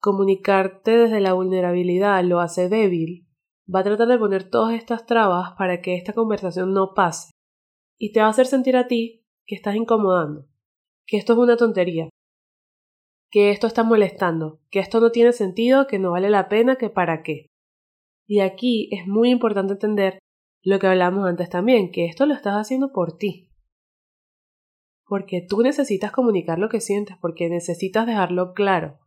comunicarte 0.00 0.90
desde 0.92 1.20
la 1.20 1.34
vulnerabilidad 1.34 2.22
lo 2.24 2.40
hace 2.40 2.68
débil, 2.68 3.28
va 3.72 3.80
a 3.80 3.84
tratar 3.84 4.08
de 4.08 4.18
poner 4.18 4.50
todas 4.50 4.74
estas 4.74 5.06
trabas 5.06 5.52
para 5.56 5.80
que 5.80 5.94
esta 5.94 6.12
conversación 6.12 6.74
no 6.74 6.94
pase 6.94 7.30
y 7.98 8.12
te 8.12 8.20
va 8.20 8.26
a 8.26 8.30
hacer 8.30 8.46
sentir 8.46 8.76
a 8.76 8.86
ti 8.86 9.24
que 9.46 9.54
estás 9.54 9.76
incomodando, 9.76 10.46
que 11.06 11.16
esto 11.16 11.34
es 11.34 11.38
una 11.38 11.56
tontería, 11.56 12.08
que 13.30 13.50
esto 13.50 13.66
está 13.66 13.82
molestando, 13.82 14.60
que 14.70 14.80
esto 14.80 15.00
no 15.00 15.10
tiene 15.10 15.32
sentido, 15.32 15.86
que 15.86 15.98
no 15.98 16.12
vale 16.12 16.30
la 16.30 16.48
pena, 16.48 16.76
que 16.76 16.90
para 16.90 17.22
qué. 17.22 17.46
Y 18.26 18.40
aquí 18.40 18.88
es 18.92 19.06
muy 19.06 19.30
importante 19.30 19.74
entender 19.74 20.18
lo 20.62 20.78
que 20.78 20.86
hablamos 20.86 21.26
antes 21.26 21.50
también, 21.50 21.90
que 21.92 22.06
esto 22.06 22.26
lo 22.26 22.34
estás 22.34 22.54
haciendo 22.54 22.92
por 22.92 23.16
ti. 23.18 23.50
Porque 25.06 25.44
tú 25.46 25.62
necesitas 25.62 26.10
comunicar 26.10 26.58
lo 26.58 26.70
que 26.70 26.80
sientes, 26.80 27.16
porque 27.20 27.50
necesitas 27.50 28.06
dejarlo 28.06 28.54
claro. 28.54 28.98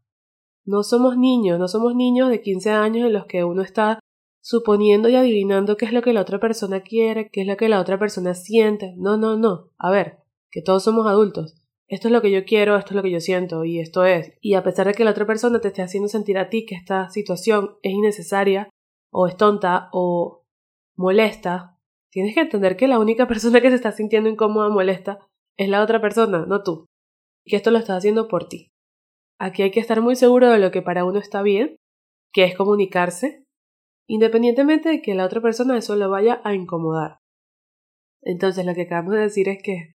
No 0.66 0.84
somos 0.84 1.18
niños, 1.18 1.58
no 1.58 1.68
somos 1.68 1.96
niños 1.96 2.30
de 2.30 2.42
15 2.42 2.72
años 2.72 3.08
en 3.08 3.14
los 3.14 3.26
que 3.26 3.44
uno 3.44 3.64
está 3.64 4.00
suponiendo 4.42 5.10
y 5.10 5.16
adivinando 5.16 5.76
qué 5.78 5.86
es 5.86 5.94
lo 5.94 6.02
que 6.02 6.14
la 6.14 6.22
otra 6.22 6.40
persona 6.40 6.82
quiere, 6.82 7.30
qué 7.32 7.42
es 7.42 7.48
lo 7.48 7.58
que 7.58 7.70
la 7.70 7.82
otra 7.82 7.98
persona 7.98 8.36
siente. 8.36 8.94
No, 8.98 9.18
no, 9.18 9.38
no. 9.38 9.72
A 9.78 9.90
ver, 9.90 10.20
que 10.52 10.62
todos 10.62 10.84
somos 10.84 11.08
adultos. 11.08 11.56
Esto 11.88 12.10
es 12.10 12.12
lo 12.12 12.22
que 12.22 12.32
yo 12.32 12.46
quiero, 12.46 12.76
esto 12.76 12.92
es 12.92 12.96
lo 12.98 13.02
que 13.02 13.12
yo 13.12 13.20
siento 13.20 13.66
y 13.66 13.80
esto 13.80 14.06
es. 14.06 14.34
Y 14.42 14.54
a 14.54 14.64
pesar 14.64 14.88
de 14.88 14.94
que 14.94 15.06
la 15.06 15.12
otra 15.12 15.26
persona 15.26 15.60
te 15.60 15.70
esté 15.70 15.82
haciendo 15.82 16.10
sentir 16.10 16.38
a 16.38 16.50
ti 16.50 16.66
que 16.66 16.76
esta 16.76 17.10
situación 17.10 17.78
es 17.82 17.94
innecesaria 17.94 18.70
o 19.12 19.28
es 19.28 19.38
tonta 19.38 19.90
o 19.92 20.44
molesta, 20.96 21.80
tienes 22.12 22.34
que 22.34 22.42
entender 22.42 22.78
que 22.78 22.88
la 22.88 23.00
única 23.00 23.28
persona 23.28 23.62
que 23.62 23.70
se 23.70 23.76
está 23.76 23.92
sintiendo 23.92 24.30
incómoda, 24.30 24.70
molesta, 24.70 25.20
es 25.58 25.70
la 25.70 25.82
otra 25.82 26.02
persona, 26.02 26.46
no 26.46 26.64
tú. 26.64 26.86
Y 27.46 27.52
que 27.52 27.56
esto 27.58 27.72
lo 27.72 27.78
estás 27.78 27.98
haciendo 27.98 28.28
por 28.28 28.48
ti. 28.48 28.70
Aquí 29.40 29.64
hay 29.64 29.72
que 29.72 29.80
estar 29.80 30.02
muy 30.02 30.16
seguro 30.16 30.50
de 30.50 30.60
lo 30.60 30.72
que 30.72 30.82
para 30.82 31.06
uno 31.06 31.20
está 31.20 31.42
bien, 31.42 31.78
que 32.34 32.44
es 32.44 32.56
comunicarse, 32.56 33.44
independientemente 34.08 34.90
de 34.90 35.02
que 35.02 35.16
la 35.16 35.26
otra 35.26 35.42
persona 35.42 35.78
eso 35.78 35.96
lo 35.96 36.10
vaya 36.10 36.42
a 36.44 36.54
incomodar. 36.54 37.20
Entonces 38.22 38.66
lo 38.66 38.74
que 38.74 38.84
acabamos 38.84 39.14
de 39.14 39.22
decir 39.22 39.48
es 39.50 39.62
que 39.62 39.94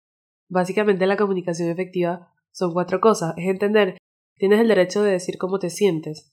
básicamente 0.48 1.06
la 1.06 1.16
comunicación 1.16 1.68
efectiva 1.68 2.32
son 2.52 2.72
cuatro 2.72 3.00
cosas. 3.00 3.34
Es 3.36 3.48
entender, 3.48 3.98
tienes 4.36 4.60
el 4.60 4.68
derecho 4.68 5.02
de 5.02 5.12
decir 5.12 5.38
cómo 5.38 5.58
te 5.58 5.70
sientes. 5.70 6.30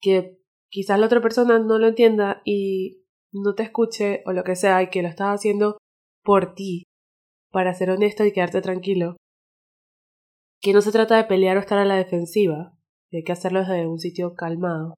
Que 0.00 0.38
quizás 0.76 1.00
la 1.00 1.06
otra 1.06 1.22
persona 1.22 1.58
no 1.58 1.78
lo 1.78 1.86
entienda 1.86 2.42
y 2.44 3.02
no 3.32 3.54
te 3.54 3.62
escuche 3.62 4.22
o 4.26 4.32
lo 4.32 4.44
que 4.44 4.56
sea 4.56 4.82
y 4.82 4.90
que 4.90 5.00
lo 5.00 5.08
estás 5.08 5.34
haciendo 5.34 5.78
por 6.22 6.54
ti, 6.54 6.82
para 7.50 7.72
ser 7.72 7.88
honesto 7.88 8.26
y 8.26 8.32
quedarte 8.32 8.60
tranquilo. 8.60 9.16
Que 10.60 10.74
no 10.74 10.82
se 10.82 10.92
trata 10.92 11.16
de 11.16 11.24
pelear 11.24 11.56
o 11.56 11.60
estar 11.60 11.78
a 11.78 11.86
la 11.86 11.96
defensiva, 11.96 12.78
hay 13.10 13.24
que 13.24 13.32
hacerlo 13.32 13.60
desde 13.60 13.86
un 13.86 13.98
sitio 13.98 14.34
calmado. 14.34 14.92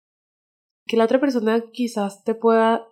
Que 0.84 0.96
la 0.96 1.04
otra 1.04 1.20
persona 1.20 1.62
quizás 1.70 2.24
te 2.24 2.34
pueda 2.34 2.88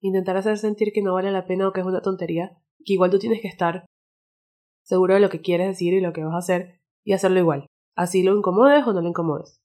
intentar 0.00 0.36
hacer 0.36 0.58
sentir 0.58 0.92
que 0.92 1.02
no 1.02 1.14
vale 1.14 1.32
la 1.32 1.44
pena 1.44 1.66
o 1.66 1.72
que 1.72 1.80
es 1.80 1.86
una 1.86 2.02
tontería, 2.02 2.56
que 2.84 2.92
igual 2.92 3.10
tú 3.10 3.18
tienes 3.18 3.40
que 3.40 3.48
estar 3.48 3.84
seguro 4.84 5.14
de 5.14 5.20
lo 5.20 5.28
que 5.28 5.40
quieres 5.40 5.66
decir 5.66 5.92
y 5.92 6.00
lo 6.00 6.12
que 6.12 6.22
vas 6.22 6.34
a 6.34 6.38
hacer 6.38 6.80
y 7.02 7.14
hacerlo 7.14 7.40
igual, 7.40 7.66
así 7.96 8.22
lo 8.22 8.36
incomodes 8.36 8.86
o 8.86 8.92
no 8.92 9.00
lo 9.00 9.08
incomodes. 9.08 9.60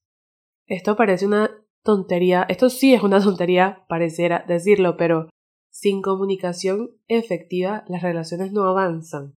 Esto 0.65 0.95
parece 0.95 1.27
una 1.27 1.51
tontería, 1.83 2.45
esto 2.49 2.69
sí 2.69 2.93
es 2.93 3.03
una 3.03 3.19
tontería, 3.23 3.85
pareciera 3.87 4.43
decirlo, 4.47 4.97
pero 4.97 5.29
sin 5.69 6.01
comunicación 6.01 6.91
efectiva 7.07 7.83
las 7.87 8.01
relaciones 8.01 8.51
no 8.51 8.63
avanzan. 8.63 9.35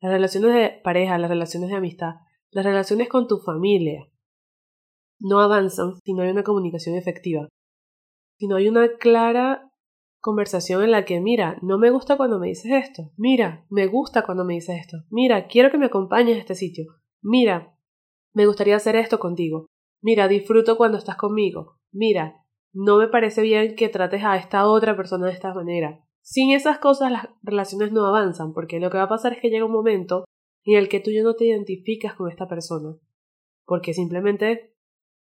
Las 0.00 0.12
relaciones 0.12 0.54
de 0.54 0.80
pareja, 0.82 1.18
las 1.18 1.30
relaciones 1.30 1.70
de 1.70 1.76
amistad, 1.76 2.14
las 2.50 2.64
relaciones 2.64 3.08
con 3.08 3.26
tu 3.26 3.38
familia 3.38 4.08
no 5.22 5.40
avanzan 5.40 5.94
si 6.04 6.12
no 6.14 6.22
hay 6.22 6.30
una 6.30 6.42
comunicación 6.42 6.96
efectiva. 6.96 7.48
Si 8.38 8.48
no 8.48 8.56
hay 8.56 8.68
una 8.68 8.96
clara 8.98 9.70
conversación 10.20 10.82
en 10.82 10.90
la 10.90 11.04
que, 11.04 11.20
mira, 11.20 11.58
no 11.62 11.78
me 11.78 11.90
gusta 11.90 12.16
cuando 12.16 12.38
me 12.38 12.48
dices 12.48 12.72
esto, 12.72 13.10
mira, 13.16 13.66
me 13.70 13.86
gusta 13.86 14.24
cuando 14.24 14.44
me 14.44 14.54
dices 14.54 14.80
esto, 14.80 14.98
mira, 15.10 15.46
quiero 15.46 15.70
que 15.70 15.78
me 15.78 15.86
acompañes 15.86 16.36
a 16.36 16.40
este 16.40 16.54
sitio, 16.54 16.86
mira, 17.20 17.76
me 18.32 18.46
gustaría 18.46 18.76
hacer 18.76 18.96
esto 18.96 19.18
contigo, 19.18 19.66
mira, 20.02 20.28
disfruto 20.28 20.76
cuando 20.76 20.98
estás 20.98 21.16
conmigo, 21.16 21.78
mira, 21.92 22.44
no 22.72 22.98
me 22.98 23.08
parece 23.08 23.42
bien 23.42 23.76
que 23.76 23.88
trates 23.88 24.24
a 24.24 24.36
esta 24.36 24.66
otra 24.66 24.96
persona 24.96 25.26
de 25.26 25.32
esta 25.32 25.54
manera. 25.54 26.04
Sin 26.22 26.52
esas 26.52 26.78
cosas 26.78 27.10
las 27.10 27.28
relaciones 27.42 27.92
no 27.92 28.06
avanzan, 28.06 28.52
porque 28.52 28.80
lo 28.80 28.90
que 28.90 28.98
va 28.98 29.04
a 29.04 29.08
pasar 29.08 29.32
es 29.32 29.40
que 29.40 29.50
llega 29.50 29.64
un 29.64 29.72
momento 29.72 30.24
en 30.64 30.78
el 30.78 30.88
que 30.88 31.00
tú 31.00 31.10
ya 31.10 31.22
no 31.22 31.34
te 31.34 31.46
identificas 31.46 32.14
con 32.14 32.30
esta 32.30 32.48
persona, 32.48 32.96
porque 33.64 33.92
simplemente 33.94 34.74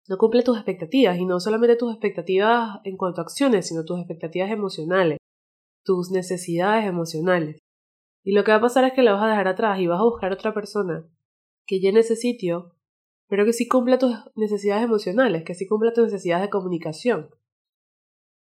no 0.08 0.18
cumple 0.18 0.42
tus 0.42 0.56
expectativas, 0.56 1.18
y 1.18 1.26
no 1.26 1.40
solamente 1.40 1.76
tus 1.76 1.92
expectativas 1.92 2.78
en 2.84 2.96
cuanto 2.96 3.20
a 3.20 3.24
acciones, 3.24 3.66
sino 3.66 3.84
tus 3.84 3.98
expectativas 3.98 4.50
emocionales, 4.50 5.18
tus 5.84 6.10
necesidades 6.10 6.86
emocionales. 6.86 7.58
Y 8.24 8.32
lo 8.32 8.44
que 8.44 8.52
va 8.52 8.58
a 8.58 8.60
pasar 8.60 8.84
es 8.84 8.92
que 8.92 9.02
la 9.02 9.12
vas 9.12 9.24
a 9.24 9.28
dejar 9.28 9.48
atrás 9.48 9.80
y 9.80 9.86
vas 9.86 10.00
a 10.00 10.04
buscar 10.04 10.32
otra 10.32 10.54
persona 10.54 11.08
que 11.66 11.80
llene 11.80 12.00
ese 12.00 12.14
sitio, 12.14 12.75
pero 13.28 13.44
que 13.44 13.52
sí 13.52 13.68
cumpla 13.68 13.98
tus 13.98 14.14
necesidades 14.34 14.84
emocionales, 14.84 15.44
que 15.44 15.54
sí 15.54 15.66
cumpla 15.66 15.92
tus 15.92 16.04
necesidades 16.04 16.44
de 16.44 16.50
comunicación. 16.50 17.30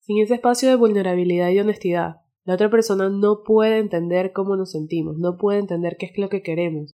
Sin 0.00 0.22
ese 0.22 0.34
espacio 0.34 0.68
de 0.68 0.76
vulnerabilidad 0.76 1.50
y 1.50 1.60
honestidad, 1.60 2.22
la 2.44 2.54
otra 2.54 2.70
persona 2.70 3.08
no 3.08 3.42
puede 3.44 3.78
entender 3.78 4.32
cómo 4.32 4.56
nos 4.56 4.72
sentimos, 4.72 5.16
no 5.18 5.36
puede 5.36 5.58
entender 5.58 5.96
qué 5.98 6.06
es 6.06 6.18
lo 6.18 6.28
que 6.28 6.42
queremos, 6.42 6.92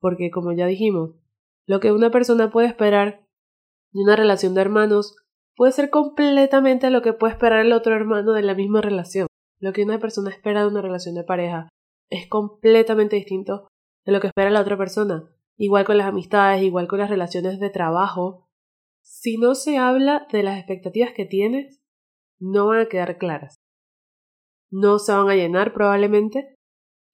porque 0.00 0.30
como 0.30 0.52
ya 0.52 0.66
dijimos, 0.66 1.16
lo 1.66 1.80
que 1.80 1.92
una 1.92 2.10
persona 2.10 2.50
puede 2.50 2.68
esperar 2.68 3.26
de 3.92 4.02
una 4.02 4.16
relación 4.16 4.54
de 4.54 4.60
hermanos 4.60 5.16
puede 5.56 5.72
ser 5.72 5.90
completamente 5.90 6.90
lo 6.90 7.02
que 7.02 7.12
puede 7.12 7.32
esperar 7.32 7.64
el 7.64 7.72
otro 7.72 7.94
hermano 7.94 8.32
de 8.32 8.42
la 8.42 8.54
misma 8.54 8.80
relación. 8.80 9.26
Lo 9.60 9.72
que 9.72 9.84
una 9.84 9.98
persona 9.98 10.30
espera 10.30 10.62
de 10.62 10.66
una 10.66 10.82
relación 10.82 11.14
de 11.14 11.24
pareja 11.24 11.68
es 12.10 12.28
completamente 12.28 13.16
distinto 13.16 13.68
de 14.04 14.12
lo 14.12 14.20
que 14.20 14.26
espera 14.26 14.50
la 14.50 14.60
otra 14.60 14.76
persona. 14.76 15.30
Igual 15.62 15.84
con 15.84 15.96
las 15.96 16.08
amistades, 16.08 16.60
igual 16.64 16.88
con 16.88 16.98
las 16.98 17.08
relaciones 17.08 17.60
de 17.60 17.70
trabajo. 17.70 18.48
Si 19.00 19.36
no 19.36 19.54
se 19.54 19.78
habla 19.78 20.26
de 20.32 20.42
las 20.42 20.58
expectativas 20.58 21.12
que 21.12 21.24
tienes, 21.24 21.80
no 22.40 22.66
van 22.66 22.80
a 22.80 22.88
quedar 22.88 23.16
claras. 23.16 23.54
No 24.72 24.98
se 24.98 25.12
van 25.12 25.30
a 25.30 25.36
llenar 25.36 25.72
probablemente. 25.72 26.56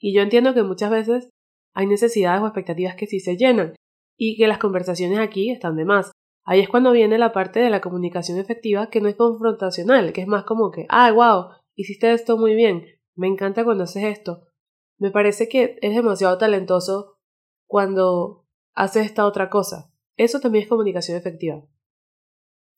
Y 0.01 0.15
yo 0.15 0.23
entiendo 0.23 0.55
que 0.55 0.63
muchas 0.63 0.91
veces 0.91 1.29
hay 1.75 1.89
necesidades 1.89 2.41
o 2.41 2.47
expectativas 2.47 2.97
que 2.97 3.07
sí 3.07 3.21
se 3.21 3.37
llenan 3.37 3.75
y 4.17 4.39
que 4.39 4.49
las 4.49 4.57
conversaciones 4.57 5.19
aquí 5.19 5.51
están 5.51 5.77
de 5.77 5.85
más. 5.85 6.13
Ahí 6.43 6.61
es 6.61 6.71
cuando 6.71 6.93
viene 6.93 7.19
la 7.19 7.35
parte 7.35 7.61
de 7.61 7.69
la 7.69 7.83
comunicación 7.83 8.39
efectiva 8.39 8.89
que 8.89 9.03
no 9.03 9.09
es 9.11 9.17
confrontacional, 9.17 10.15
que 10.15 10.23
es 10.23 10.27
más 10.27 10.45
como 10.45 10.71
que, 10.71 10.87
ah, 10.89 11.13
wow, 11.13 11.51
hiciste 11.77 12.11
esto 12.15 12.39
muy 12.39 12.55
bien, 12.55 12.87
me 13.15 13.27
encanta 13.27 13.63
cuando 13.63 13.85
haces 13.85 14.05
esto. 14.05 14.49
Me 14.97 15.11
parece 15.11 15.51
que 15.51 15.77
eres 15.83 15.97
demasiado 15.97 16.39
talentoso 16.39 17.18
cuando 17.69 18.45
haces 18.75 19.07
esta 19.07 19.27
otra 19.27 19.49
cosa. 19.49 19.93
Eso 20.17 20.41
también 20.41 20.65
es 20.65 20.69
comunicación 20.69 21.17
efectiva. 21.17 21.63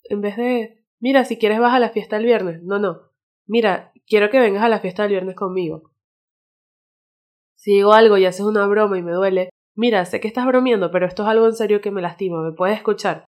En 0.04 0.20
vez 0.20 0.36
de, 0.36 0.84
mira, 0.98 1.24
si 1.24 1.38
quieres 1.38 1.60
vas 1.60 1.72
a 1.72 1.78
la 1.78 1.88
fiesta 1.88 2.18
el 2.18 2.26
viernes. 2.26 2.62
No, 2.62 2.78
no. 2.78 3.10
Mira, 3.46 3.92
quiero 4.06 4.28
que 4.28 4.40
vengas 4.40 4.62
a 4.62 4.68
la 4.68 4.80
fiesta 4.80 5.04
del 5.04 5.12
viernes 5.12 5.36
conmigo. 5.36 5.92
Si 7.54 7.72
digo 7.72 7.92
algo 7.92 8.18
y 8.18 8.26
haces 8.26 8.44
una 8.44 8.66
broma 8.66 8.98
y 8.98 9.02
me 9.02 9.12
duele, 9.12 9.50
mira, 9.74 10.04
sé 10.04 10.20
que 10.20 10.28
estás 10.28 10.46
bromeando, 10.46 10.90
pero 10.90 11.06
esto 11.06 11.22
es 11.22 11.28
algo 11.28 11.46
en 11.46 11.54
serio 11.54 11.80
que 11.80 11.90
me 11.90 12.02
lastima, 12.02 12.42
me 12.42 12.52
puedes 12.52 12.76
escuchar. 12.76 13.24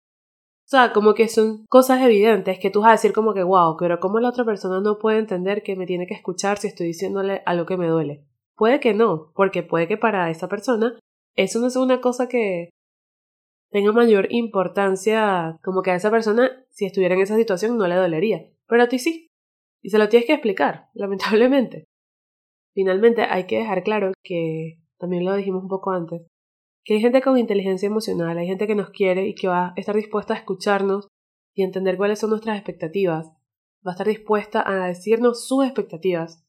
O 0.66 0.70
sea, 0.72 0.94
como 0.94 1.14
que 1.14 1.28
son 1.28 1.66
cosas 1.68 2.02
evidentes 2.02 2.58
que 2.58 2.70
tú 2.70 2.82
vas 2.82 2.90
a 2.90 2.94
decir 2.94 3.12
como 3.12 3.34
que 3.34 3.44
wow, 3.44 3.76
pero 3.78 4.00
¿cómo 4.00 4.20
la 4.20 4.30
otra 4.30 4.46
persona 4.46 4.80
no 4.80 5.00
puede 5.00 5.20
entender 5.20 5.64
que 5.64 5.76
me 5.76 5.86
tiene 5.86 6.08
que 6.08 6.14
escuchar 6.14 6.58
si 6.58 6.68
estoy 6.68 6.88
diciéndole 6.88 7.44
algo 7.46 7.66
que 7.66 7.78
me 7.78 7.88
duele? 7.88 8.26
Puede 8.56 8.80
que 8.80 8.94
no, 8.94 9.32
porque 9.36 9.64
puede 9.64 9.88
que 9.88 9.98
para 9.98 10.30
esa 10.30 10.48
persona 10.48 10.98
eso 11.36 11.60
no 11.60 11.68
es 11.68 11.76
una 11.76 12.02
cosa 12.02 12.28
que 12.28 12.70
tenga 13.72 13.92
mayor 13.94 14.28
importancia, 14.30 15.58
como 15.64 15.82
que 15.82 15.92
a 15.92 15.96
esa 15.96 16.12
persona, 16.12 16.66
si 16.70 16.86
estuviera 16.86 17.16
en 17.16 17.22
esa 17.22 17.38
situación, 17.38 17.78
no 17.78 17.88
le 17.88 17.96
dolería, 17.96 18.50
pero 18.68 18.84
a 18.84 18.90
ti 18.90 19.00
sí. 19.00 19.28
Y 19.82 19.90
se 19.90 19.98
lo 19.98 20.10
tienes 20.10 20.28
que 20.28 20.34
explicar, 20.34 20.90
lamentablemente. 20.94 21.86
Finalmente, 22.74 23.24
hay 23.24 23.46
que 23.48 23.58
dejar 23.58 23.84
claro 23.84 24.12
que, 24.24 24.80
también 24.98 25.26
lo 25.26 25.36
dijimos 25.36 25.64
un 25.64 25.70
poco 25.70 25.92
antes, 25.92 26.22
que 26.84 26.96
hay 26.96 27.02
gente 27.02 27.22
con 27.22 27.38
inteligencia 27.38 27.88
emocional, 27.88 28.38
hay 28.38 28.48
gente 28.48 28.68
que 28.68 28.76
nos 28.76 28.90
quiere 28.90 29.28
y 29.28 29.36
que 29.36 29.48
va 29.48 29.70
a 29.70 29.74
estar 29.76 29.96
dispuesta 29.96 30.34
a 30.34 30.38
escucharnos 30.38 31.08
y 31.54 31.64
entender 31.64 31.98
cuáles 31.98 32.20
son 32.20 32.30
nuestras 32.30 32.58
expectativas, 32.58 33.28
va 33.86 33.92
a 33.92 33.94
estar 33.94 34.08
dispuesta 34.08 34.64
a 34.66 34.88
decirnos 34.88 35.48
sus 35.48 35.66
expectativas. 35.66 36.46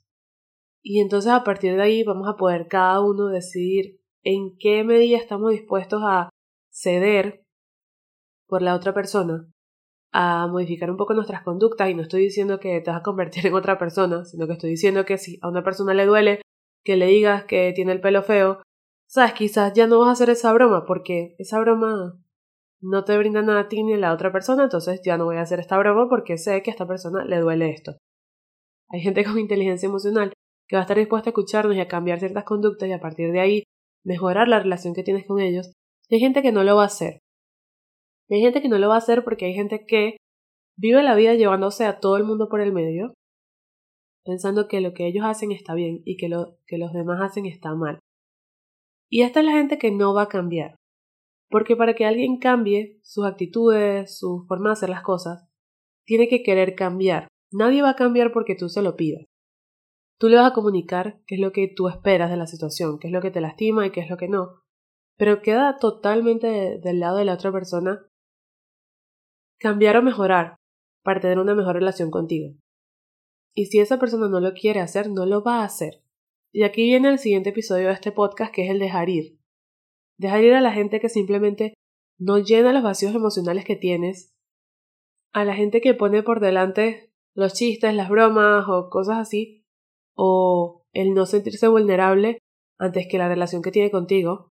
Y 0.83 1.01
entonces 1.01 1.33
a 1.33 1.45
partir 1.45 1.77
de 1.77 1.83
ahí 1.83 2.03
vamos 2.03 2.29
a 2.29 2.37
poder 2.37 2.67
cada 2.69 3.01
uno 3.01 3.27
decidir 3.27 4.01
en 4.25 4.57
qué 4.59 4.85
medida 4.85 5.19
estamos 5.19 5.50
dispuestos 5.50 6.02
a 6.05 6.31
ceder 6.71 7.43
por 8.47 8.62
la 8.62 8.75
otra 8.75 8.95
persona, 8.95 9.47
a 10.12 10.47
modificar 10.47 10.91
un 10.91 10.97
poco 10.97 11.14
nuestras 11.14 11.43
conductas 11.43 11.88
y 11.88 11.95
no 11.95 12.02
estoy 12.02 12.23
diciendo 12.23 12.61
que 12.61 12.81
te 12.81 12.91
vas 12.91 13.00
a 13.00 13.02
convertir 13.02 13.47
en 13.47 13.55
otra 13.55 13.79
persona, 13.79 14.25
sino 14.25 14.47
que 14.47 14.55
estoy 14.55 14.71
diciendo 14.71 15.05
que 15.05 15.19
si 15.19 15.38
a 15.43 15.49
una 15.49 15.64
persona 15.64 15.95
le 15.95 16.07
duele 16.07 16.43
que 16.85 16.97
le 16.97 17.07
digas 17.07 17.45
que 17.45 17.73
tiene 17.75 17.93
el 17.93 18.00
pelo 18.00 18.23
feo, 18.23 18.62
sabes, 19.09 19.35
quizás 19.35 19.73
ya 19.73 19.87
no 19.87 20.00
vas 20.00 20.09
a 20.09 20.12
hacer 20.12 20.31
esa 20.31 20.52
broma 20.52 20.85
porque 20.87 21.35
esa 21.38 21.61
broma 21.61 22.19
no 22.81 23.05
te 23.05 23.17
brinda 23.17 23.43
nada 23.43 23.61
a 23.61 23.69
ti 23.69 23.83
ni 23.85 23.95
a 23.95 23.99
la 23.99 24.12
otra 24.12 24.33
persona, 24.33 24.64
entonces 24.64 25.00
ya 25.05 25.17
no 25.17 25.25
voy 25.25 25.37
a 25.37 25.43
hacer 25.43 25.61
esta 25.61 25.79
broma 25.79 26.09
porque 26.09 26.37
sé 26.38 26.62
que 26.62 26.71
a 26.71 26.75
esta 26.75 26.87
persona 26.87 27.25
le 27.25 27.38
duele 27.38 27.71
esto. 27.71 27.93
Hay 28.88 29.00
gente 29.00 29.25
con 29.25 29.38
inteligencia 29.38 29.87
emocional 29.87 30.33
que 30.69 30.76
va 30.76 30.81
a 30.81 30.83
estar 30.83 30.97
dispuesta 30.97 31.31
a 31.31 31.33
escucharnos 31.33 31.76
y 31.76 31.81
a 31.81 31.88
cambiar 31.88 32.19
ciertas 32.19 32.45
conductas 32.45 32.88
y 32.88 32.93
a 32.93 33.00
partir 33.00 33.33
de 33.33 33.41
ahí 33.41 33.64
mejorar 34.04 34.49
la 34.49 34.61
relación 34.61 34.94
que 34.94 35.02
tienes 35.02 35.26
con 35.26 35.40
ellos. 35.40 35.73
Hay 36.11 36.21
gente 36.21 36.42
que 36.42 36.52
no 36.52 36.64
lo 36.64 36.76
va 36.76 36.85
a 36.85 36.87
hacer. 36.87 37.21
Hay 38.30 38.40
gente 38.40 38.62
que 38.62 38.68
no 38.68 38.78
lo 38.78 38.88
va 38.88 38.97
a 38.97 38.99
hacer 38.99 39.25
porque 39.25 39.47
hay 39.47 39.54
gente 39.54 39.85
que 39.87 40.16
vive 40.76 41.02
la 41.02 41.14
vida 41.14 41.35
llevándose 41.35 41.85
a 41.85 42.00
todo 42.00 42.16
el 42.16 42.25
mundo 42.25 42.49
por 42.49 42.61
el 42.61 42.73
medio, 42.73 43.14
pensando 44.25 44.68
que 44.68 44.80
lo 44.80 44.94
que 44.94 45.06
ellos 45.06 45.25
hacen 45.26 45.52
está 45.52 45.75
bien 45.75 46.02
y 46.04 46.16
que 46.16 46.28
lo 46.28 46.59
que 46.66 46.78
los 46.78 46.92
demás 46.92 47.21
hacen 47.23 47.47
está 47.47 47.75
mal. 47.75 47.99
Y 49.11 49.23
esta 49.23 49.40
es 49.40 49.47
la 49.47 49.52
gente 49.52 49.78
que 49.78 49.90
no 49.90 50.14
va 50.14 50.23
a 50.23 50.28
cambiar. 50.28 50.76
Porque 51.50 51.76
para 51.76 51.94
que 51.94 52.06
alguien 52.06 52.38
cambie 52.38 52.99
sus 53.02 53.26
actitudes, 53.26 54.18
su 54.18 54.47
forma 54.49 54.71
de 54.71 54.73
hacer 54.73 54.88
las 54.88 55.02
cosas, 55.02 55.47
tiene 56.06 56.28
que 56.28 56.42
querer 56.42 56.75
cambiar. 56.75 57.28
Nadie 57.52 57.82
va 57.82 57.90
a 57.90 57.97
cambiar 57.97 58.32
porque 58.32 58.54
tú 58.54 58.71
se 58.71 58.80
lo 58.80 58.97
pidas. 58.97 59.26
Tú 60.23 60.29
le 60.29 60.37
vas 60.37 60.52
a 60.52 60.55
comunicar 60.55 61.21
qué 61.26 61.35
es 61.35 61.41
lo 61.41 61.50
que 61.50 61.67
tú 61.67 61.88
esperas 61.88 62.31
de 62.31 62.37
la 62.37 62.47
situación, 62.47 63.00
qué 63.00 63.09
es 63.09 63.12
lo 63.12 63.21
que 63.21 63.33
te 63.33 63.41
lastima 63.41 63.85
y 63.85 63.91
qué 63.91 64.02
es 64.02 64.09
lo 64.09 64.17
que 64.17 64.29
no. 64.29 64.62
Pero 65.19 65.43
queda 65.43 65.79
totalmente 65.81 66.79
del 66.79 67.00
lado 67.00 67.17
de 67.17 67.25
la 67.25 67.35
otra 67.35 67.50
persona 67.50 68.07
cambiar 69.59 69.97
o 69.97 70.02
mejorar 70.05 70.55
para 71.02 71.19
tener 71.19 71.41
una 71.41 71.57
mejor 71.57 71.75
relación 71.75 72.12
contigo. 72.12 72.55
Y 73.52 73.67
si 73.67 73.81
esa 73.81 73.99
persona 73.99 74.29
no 74.29 74.38
lo 74.38 74.52
quiere 74.52 74.79
hacer, 74.79 75.11
no 75.11 75.26
lo 75.26 75.43
va 75.43 75.62
a 75.62 75.64
hacer. 75.64 76.05
Y 76.52 76.62
aquí 76.62 76.85
viene 76.85 77.09
el 77.09 77.19
siguiente 77.19 77.50
episodio 77.50 77.88
de 77.88 77.95
este 77.95 78.12
podcast, 78.12 78.55
que 78.55 78.67
es 78.67 78.71
el 78.71 78.79
dejar 78.79 79.09
ir. 79.09 79.41
Dejar 80.21 80.45
ir 80.45 80.55
a 80.55 80.61
la 80.61 80.71
gente 80.71 81.00
que 81.00 81.09
simplemente 81.09 81.75
no 82.21 82.38
llena 82.38 82.73
los 82.73 82.85
vacíos 82.85 83.12
emocionales 83.12 83.64
que 83.64 83.75
tienes, 83.75 84.33
a 85.33 85.45
la 85.45 85.57
gente 85.57 85.81
que 85.81 85.95
pone 85.95 86.23
por 86.23 86.38
delante 86.38 87.12
los 87.35 87.55
chistes, 87.55 87.93
las 87.93 88.09
bromas 88.09 88.67
o 88.69 88.88
cosas 88.88 89.19
así, 89.19 89.62
o 90.14 90.85
el 90.92 91.14
no 91.14 91.26
sentirse 91.26 91.69
vulnerable 91.69 92.38
antes 92.78 93.07
que 93.11 93.19
la 93.19 93.28
relación 93.28 93.62
que 93.62 93.71
tiene 93.71 93.90
contigo. 93.90 94.50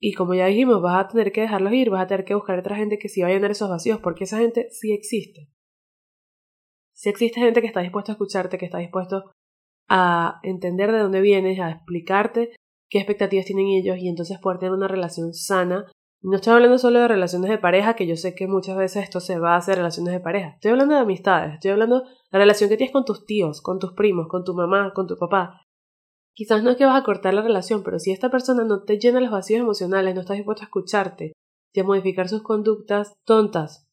Y 0.00 0.14
como 0.14 0.34
ya 0.34 0.46
dijimos, 0.46 0.80
vas 0.80 1.04
a 1.04 1.08
tener 1.08 1.30
que 1.32 1.42
dejarlos 1.42 1.72
ir, 1.72 1.90
vas 1.90 2.02
a 2.02 2.06
tener 2.06 2.24
que 2.24 2.34
buscar 2.34 2.58
otra 2.58 2.76
gente 2.76 2.98
que 2.98 3.08
sí 3.08 3.20
va 3.20 3.28
a 3.28 3.30
llenar 3.30 3.50
esos 3.50 3.68
vacíos, 3.68 4.00
porque 4.00 4.24
esa 4.24 4.38
gente 4.38 4.68
sí 4.70 4.92
existe. 4.92 5.48
Sí 6.94 7.08
existe 7.08 7.40
gente 7.40 7.60
que 7.60 7.66
está 7.66 7.80
dispuesta 7.80 8.12
a 8.12 8.14
escucharte, 8.14 8.58
que 8.58 8.64
está 8.64 8.78
dispuesto 8.78 9.32
a 9.88 10.40
entender 10.42 10.92
de 10.92 10.98
dónde 10.98 11.20
vienes, 11.20 11.58
a 11.60 11.70
explicarte 11.70 12.54
qué 12.90 12.98
expectativas 12.98 13.46
tienen 13.46 13.66
ellos 13.68 13.96
y 13.98 14.08
entonces 14.08 14.38
poder 14.38 14.58
tener 14.58 14.74
una 14.74 14.88
relación 14.88 15.32
sana. 15.32 15.90
No 16.22 16.36
estoy 16.36 16.52
hablando 16.52 16.76
solo 16.76 17.00
de 17.00 17.08
relaciones 17.08 17.50
de 17.50 17.56
pareja, 17.56 17.94
que 17.94 18.06
yo 18.06 18.14
sé 18.14 18.34
que 18.34 18.46
muchas 18.46 18.76
veces 18.76 19.04
esto 19.04 19.20
se 19.20 19.38
va 19.38 19.54
a 19.54 19.56
hacer 19.56 19.76
relaciones 19.76 20.12
de 20.12 20.20
pareja. 20.20 20.48
Estoy 20.50 20.72
hablando 20.72 20.94
de 20.94 21.00
amistades, 21.00 21.54
estoy 21.54 21.70
hablando 21.70 22.02
de 22.02 22.10
la 22.30 22.38
relación 22.40 22.68
que 22.68 22.76
tienes 22.76 22.92
con 22.92 23.06
tus 23.06 23.24
tíos, 23.24 23.62
con 23.62 23.78
tus 23.78 23.94
primos, 23.94 24.28
con 24.28 24.44
tu 24.44 24.52
mamá, 24.52 24.92
con 24.94 25.06
tu 25.06 25.16
papá. 25.16 25.62
Quizás 26.34 26.62
no 26.62 26.70
es 26.70 26.76
que 26.76 26.84
vas 26.84 27.00
a 27.00 27.04
cortar 27.04 27.32
la 27.32 27.42
relación, 27.42 27.82
pero 27.82 27.98
si 27.98 28.12
esta 28.12 28.30
persona 28.30 28.64
no 28.64 28.82
te 28.82 28.98
llena 28.98 29.20
los 29.20 29.30
vacíos 29.30 29.60
emocionales, 29.60 30.14
no 30.14 30.20
estás 30.20 30.36
dispuesto 30.36 30.62
a 30.62 30.66
escucharte 30.66 31.32
y 31.72 31.80
a 31.80 31.84
modificar 31.84 32.28
sus 32.28 32.42
conductas 32.42 33.14
tontas, 33.24 33.88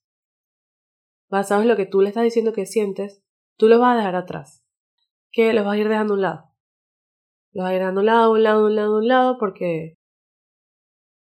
basados 1.29 1.63
en 1.63 1.69
lo 1.69 1.75
que 1.77 1.85
tú 1.85 2.01
le 2.01 2.09
estás 2.09 2.23
diciendo 2.23 2.51
que 2.51 2.65
sientes, 2.65 3.21
tú 3.57 3.67
los 3.69 3.79
vas 3.79 3.93
a 3.93 3.97
dejar 3.97 4.15
atrás. 4.15 4.63
Que 5.31 5.53
los 5.53 5.65
vas 5.65 5.75
a 5.75 5.77
ir 5.77 5.87
dejando 5.87 6.13
a 6.13 6.17
un 6.17 6.21
lado. 6.21 6.43
Los 7.53 7.63
vas 7.63 7.71
a 7.71 7.73
ir 7.73 7.79
dejando 7.79 8.01
a 8.01 8.03
un 8.03 8.05
lado, 8.05 8.31
un 8.31 8.43
lado, 8.43 8.65
un 8.65 8.75
lado, 8.75 8.97
un 8.97 9.07
lado, 9.07 9.37
porque 9.37 9.96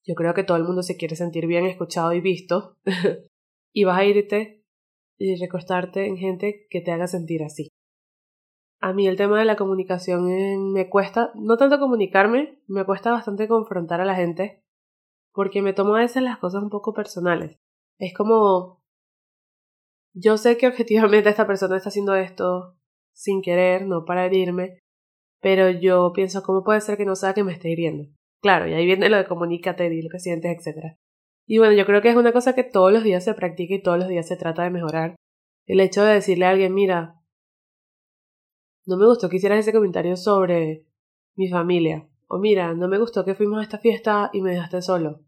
yo 0.06 0.16
creo 0.16 0.34
que 0.34 0.44
todo 0.44 0.58
el 0.58 0.64
mundo 0.64 0.84
se 0.84 0.98
quiere 0.98 1.16
sentir 1.16 1.48
bien 1.48 1.66
escuchado 1.66 2.14
y 2.14 2.22
visto. 2.22 2.78
y 3.74 3.84
vas 3.84 3.98
a 3.98 4.06
irte 4.06 4.64
y 5.18 5.36
recostarte 5.40 6.06
en 6.06 6.18
gente 6.18 6.68
que 6.70 6.82
te 6.82 6.92
haga 6.92 7.08
sentir 7.08 7.44
así. 7.44 7.70
A 8.82 8.94
mí 8.94 9.08
el 9.08 9.18
tema 9.18 9.40
de 9.40 9.46
la 9.46 9.56
comunicación 9.56 10.72
me 10.72 10.90
cuesta, 10.90 11.32
no 11.36 11.58
tanto 11.58 11.80
comunicarme, 11.80 12.62
me 12.68 12.86
cuesta 12.86 13.12
bastante 13.12 13.48
confrontar 13.48 14.02
a 14.02 14.06
la 14.06 14.16
gente, 14.16 14.62
porque 15.34 15.62
me 15.62 15.74
tomo 15.74 15.96
a 15.96 16.00
veces 16.00 16.22
las 16.22 16.38
cosas 16.38 16.62
un 16.62 16.70
poco 16.70 16.94
personales. 16.94 17.58
Es 17.98 18.14
como 18.14 18.84
yo 20.14 20.38
sé 20.38 20.58
que 20.58 20.68
objetivamente 20.68 21.30
esta 21.30 21.46
persona 21.46 21.76
está 21.76 21.90
haciendo 21.90 22.16
esto 22.16 22.78
sin 23.14 23.42
querer, 23.42 23.86
no 23.86 24.06
para 24.06 24.26
herirme, 24.26 24.80
pero 25.42 25.70
yo 25.70 26.12
pienso, 26.14 26.42
¿cómo 26.44 26.64
puede 26.64 26.82
ser 26.82 26.98
que 26.98 27.06
no 27.06 27.16
sabe 27.16 27.34
que 27.34 27.44
me 27.44 27.54
esté 27.54 27.70
hiriendo? 27.70 28.10
Claro, 28.42 28.68
y 28.68 28.74
ahí 28.74 28.86
viene 28.86 29.10
lo 29.10 29.18
de 29.18 29.26
comunícate, 29.26 29.90
di 29.90 30.02
lo 30.02 30.10
que 30.10 30.20
sientes, 30.20 30.52
etc. 30.52 30.98
Y 31.48 31.58
bueno, 31.58 31.74
yo 31.74 31.86
creo 31.86 32.02
que 32.02 32.10
es 32.10 32.16
una 32.16 32.32
cosa 32.32 32.54
que 32.54 32.64
todos 32.64 32.92
los 32.92 33.04
días 33.04 33.24
se 33.24 33.34
practica 33.34 33.76
y 33.76 33.82
todos 33.82 33.98
los 33.98 34.08
días 34.08 34.28
se 34.28 34.38
trata 34.38 34.64
de 34.64 34.72
mejorar. 34.72 35.16
El 35.66 35.80
hecho 35.80 36.04
de 36.04 36.14
decirle 36.14 36.46
a 36.46 36.52
alguien, 36.52 36.74
mira, 36.74 37.16
no 38.86 38.98
me 38.98 39.06
gustó 39.06 39.30
que 39.30 39.38
hicieras 39.38 39.60
ese 39.60 39.74
comentario 39.74 40.16
sobre 40.16 40.86
mi 41.36 41.50
familia. 41.50 42.08
O 42.28 42.38
mira, 42.38 42.74
no 42.74 42.88
me 42.88 43.00
gustó 43.00 43.26
que 43.26 43.36
fuimos 43.36 43.60
a 43.60 43.64
esta 43.64 43.80
fiesta 43.80 44.30
y 44.34 44.42
me 44.42 44.52
dejaste 44.52 44.82
solo. 44.82 45.22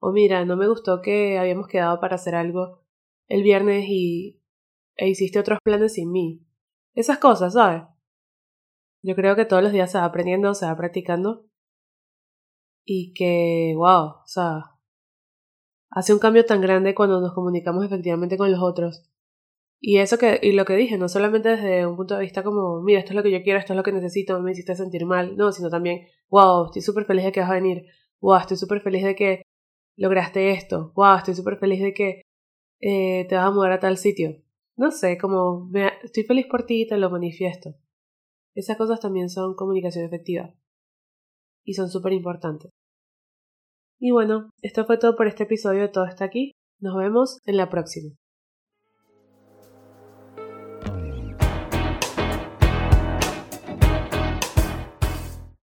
O 0.00 0.12
mira, 0.12 0.44
no 0.44 0.56
me 0.56 0.68
gustó 0.68 1.00
que 1.02 1.38
habíamos 1.38 1.66
quedado 1.68 2.00
para 2.00 2.16
hacer 2.16 2.34
algo 2.34 2.82
el 3.28 3.42
viernes 3.42 3.86
y 3.88 4.40
e 4.96 5.08
hiciste 5.08 5.38
otros 5.38 5.58
planes 5.62 5.94
sin 5.94 6.10
mí. 6.10 6.42
Esas 6.94 7.18
cosas, 7.18 7.52
¿sabes? 7.52 7.82
Yo 9.02 9.14
creo 9.14 9.36
que 9.36 9.44
todos 9.44 9.62
los 9.62 9.72
días 9.72 9.92
se 9.92 9.98
va 9.98 10.04
aprendiendo, 10.04 10.54
se 10.54 10.66
va 10.66 10.76
practicando. 10.76 11.46
Y 12.86 13.12
que, 13.14 13.74
wow, 13.76 14.06
o 14.06 14.26
sea, 14.26 14.76
hace 15.90 16.12
un 16.14 16.20
cambio 16.20 16.46
tan 16.46 16.60
grande 16.60 16.94
cuando 16.94 17.20
nos 17.20 17.34
comunicamos 17.34 17.84
efectivamente 17.84 18.38
con 18.38 18.50
los 18.50 18.62
otros. 18.62 19.10
Y 19.80 19.98
eso 19.98 20.18
que, 20.18 20.40
y 20.42 20.52
lo 20.52 20.64
que 20.64 20.76
dije, 20.76 20.98
no 20.98 21.08
solamente 21.08 21.50
desde 21.50 21.86
un 21.86 21.96
punto 21.96 22.14
de 22.14 22.22
vista 22.22 22.42
como, 22.42 22.82
mira, 22.82 23.00
esto 23.00 23.12
es 23.12 23.16
lo 23.16 23.22
que 23.22 23.30
yo 23.30 23.42
quiero, 23.42 23.58
esto 23.58 23.72
es 23.72 23.76
lo 23.76 23.82
que 23.82 23.92
necesito, 23.92 24.40
me 24.40 24.52
hiciste 24.52 24.74
sentir 24.74 25.04
mal, 25.04 25.36
no, 25.36 25.52
sino 25.52 25.68
también, 25.68 26.06
wow, 26.30 26.66
estoy 26.66 26.82
súper 26.82 27.04
feliz 27.04 27.24
de 27.24 27.32
que 27.32 27.40
vas 27.40 27.50
a 27.50 27.54
venir, 27.54 27.86
wow, 28.20 28.38
estoy 28.38 28.56
súper 28.56 28.80
feliz 28.80 29.04
de 29.04 29.14
que 29.14 29.42
lograste 29.96 30.50
esto, 30.52 30.92
wow, 30.94 31.16
estoy 31.18 31.34
súper 31.34 31.58
feliz 31.58 31.82
de 31.82 31.92
que 31.94 32.22
eh, 32.80 33.26
te 33.28 33.34
vas 33.34 33.46
a 33.46 33.50
mudar 33.50 33.72
a 33.72 33.80
tal 33.80 33.96
sitio. 33.98 34.42
No 34.76 34.90
sé, 34.90 35.18
como 35.18 35.70
estoy 36.02 36.24
feliz 36.24 36.46
por 36.46 36.66
ti 36.66 36.82
y 36.82 36.86
te 36.86 36.98
lo 36.98 37.10
manifiesto. 37.10 37.74
Esas 38.54 38.76
cosas 38.76 39.00
también 39.00 39.30
son 39.30 39.54
comunicación 39.54 40.04
efectiva. 40.04 40.54
Y 41.66 41.74
son 41.74 41.90
súper 41.90 42.14
importantes. 42.14 42.70
Y 43.98 44.12
bueno, 44.12 44.50
esto 44.62 44.86
fue 44.86 44.98
todo 44.98 45.16
por 45.16 45.26
este 45.26 45.42
episodio 45.42 45.82
de 45.82 45.88
Todo 45.88 46.06
está 46.06 46.24
aquí. 46.24 46.52
Nos 46.80 46.96
vemos 46.96 47.40
en 47.44 47.56
la 47.56 47.68
próxima. 47.68 48.14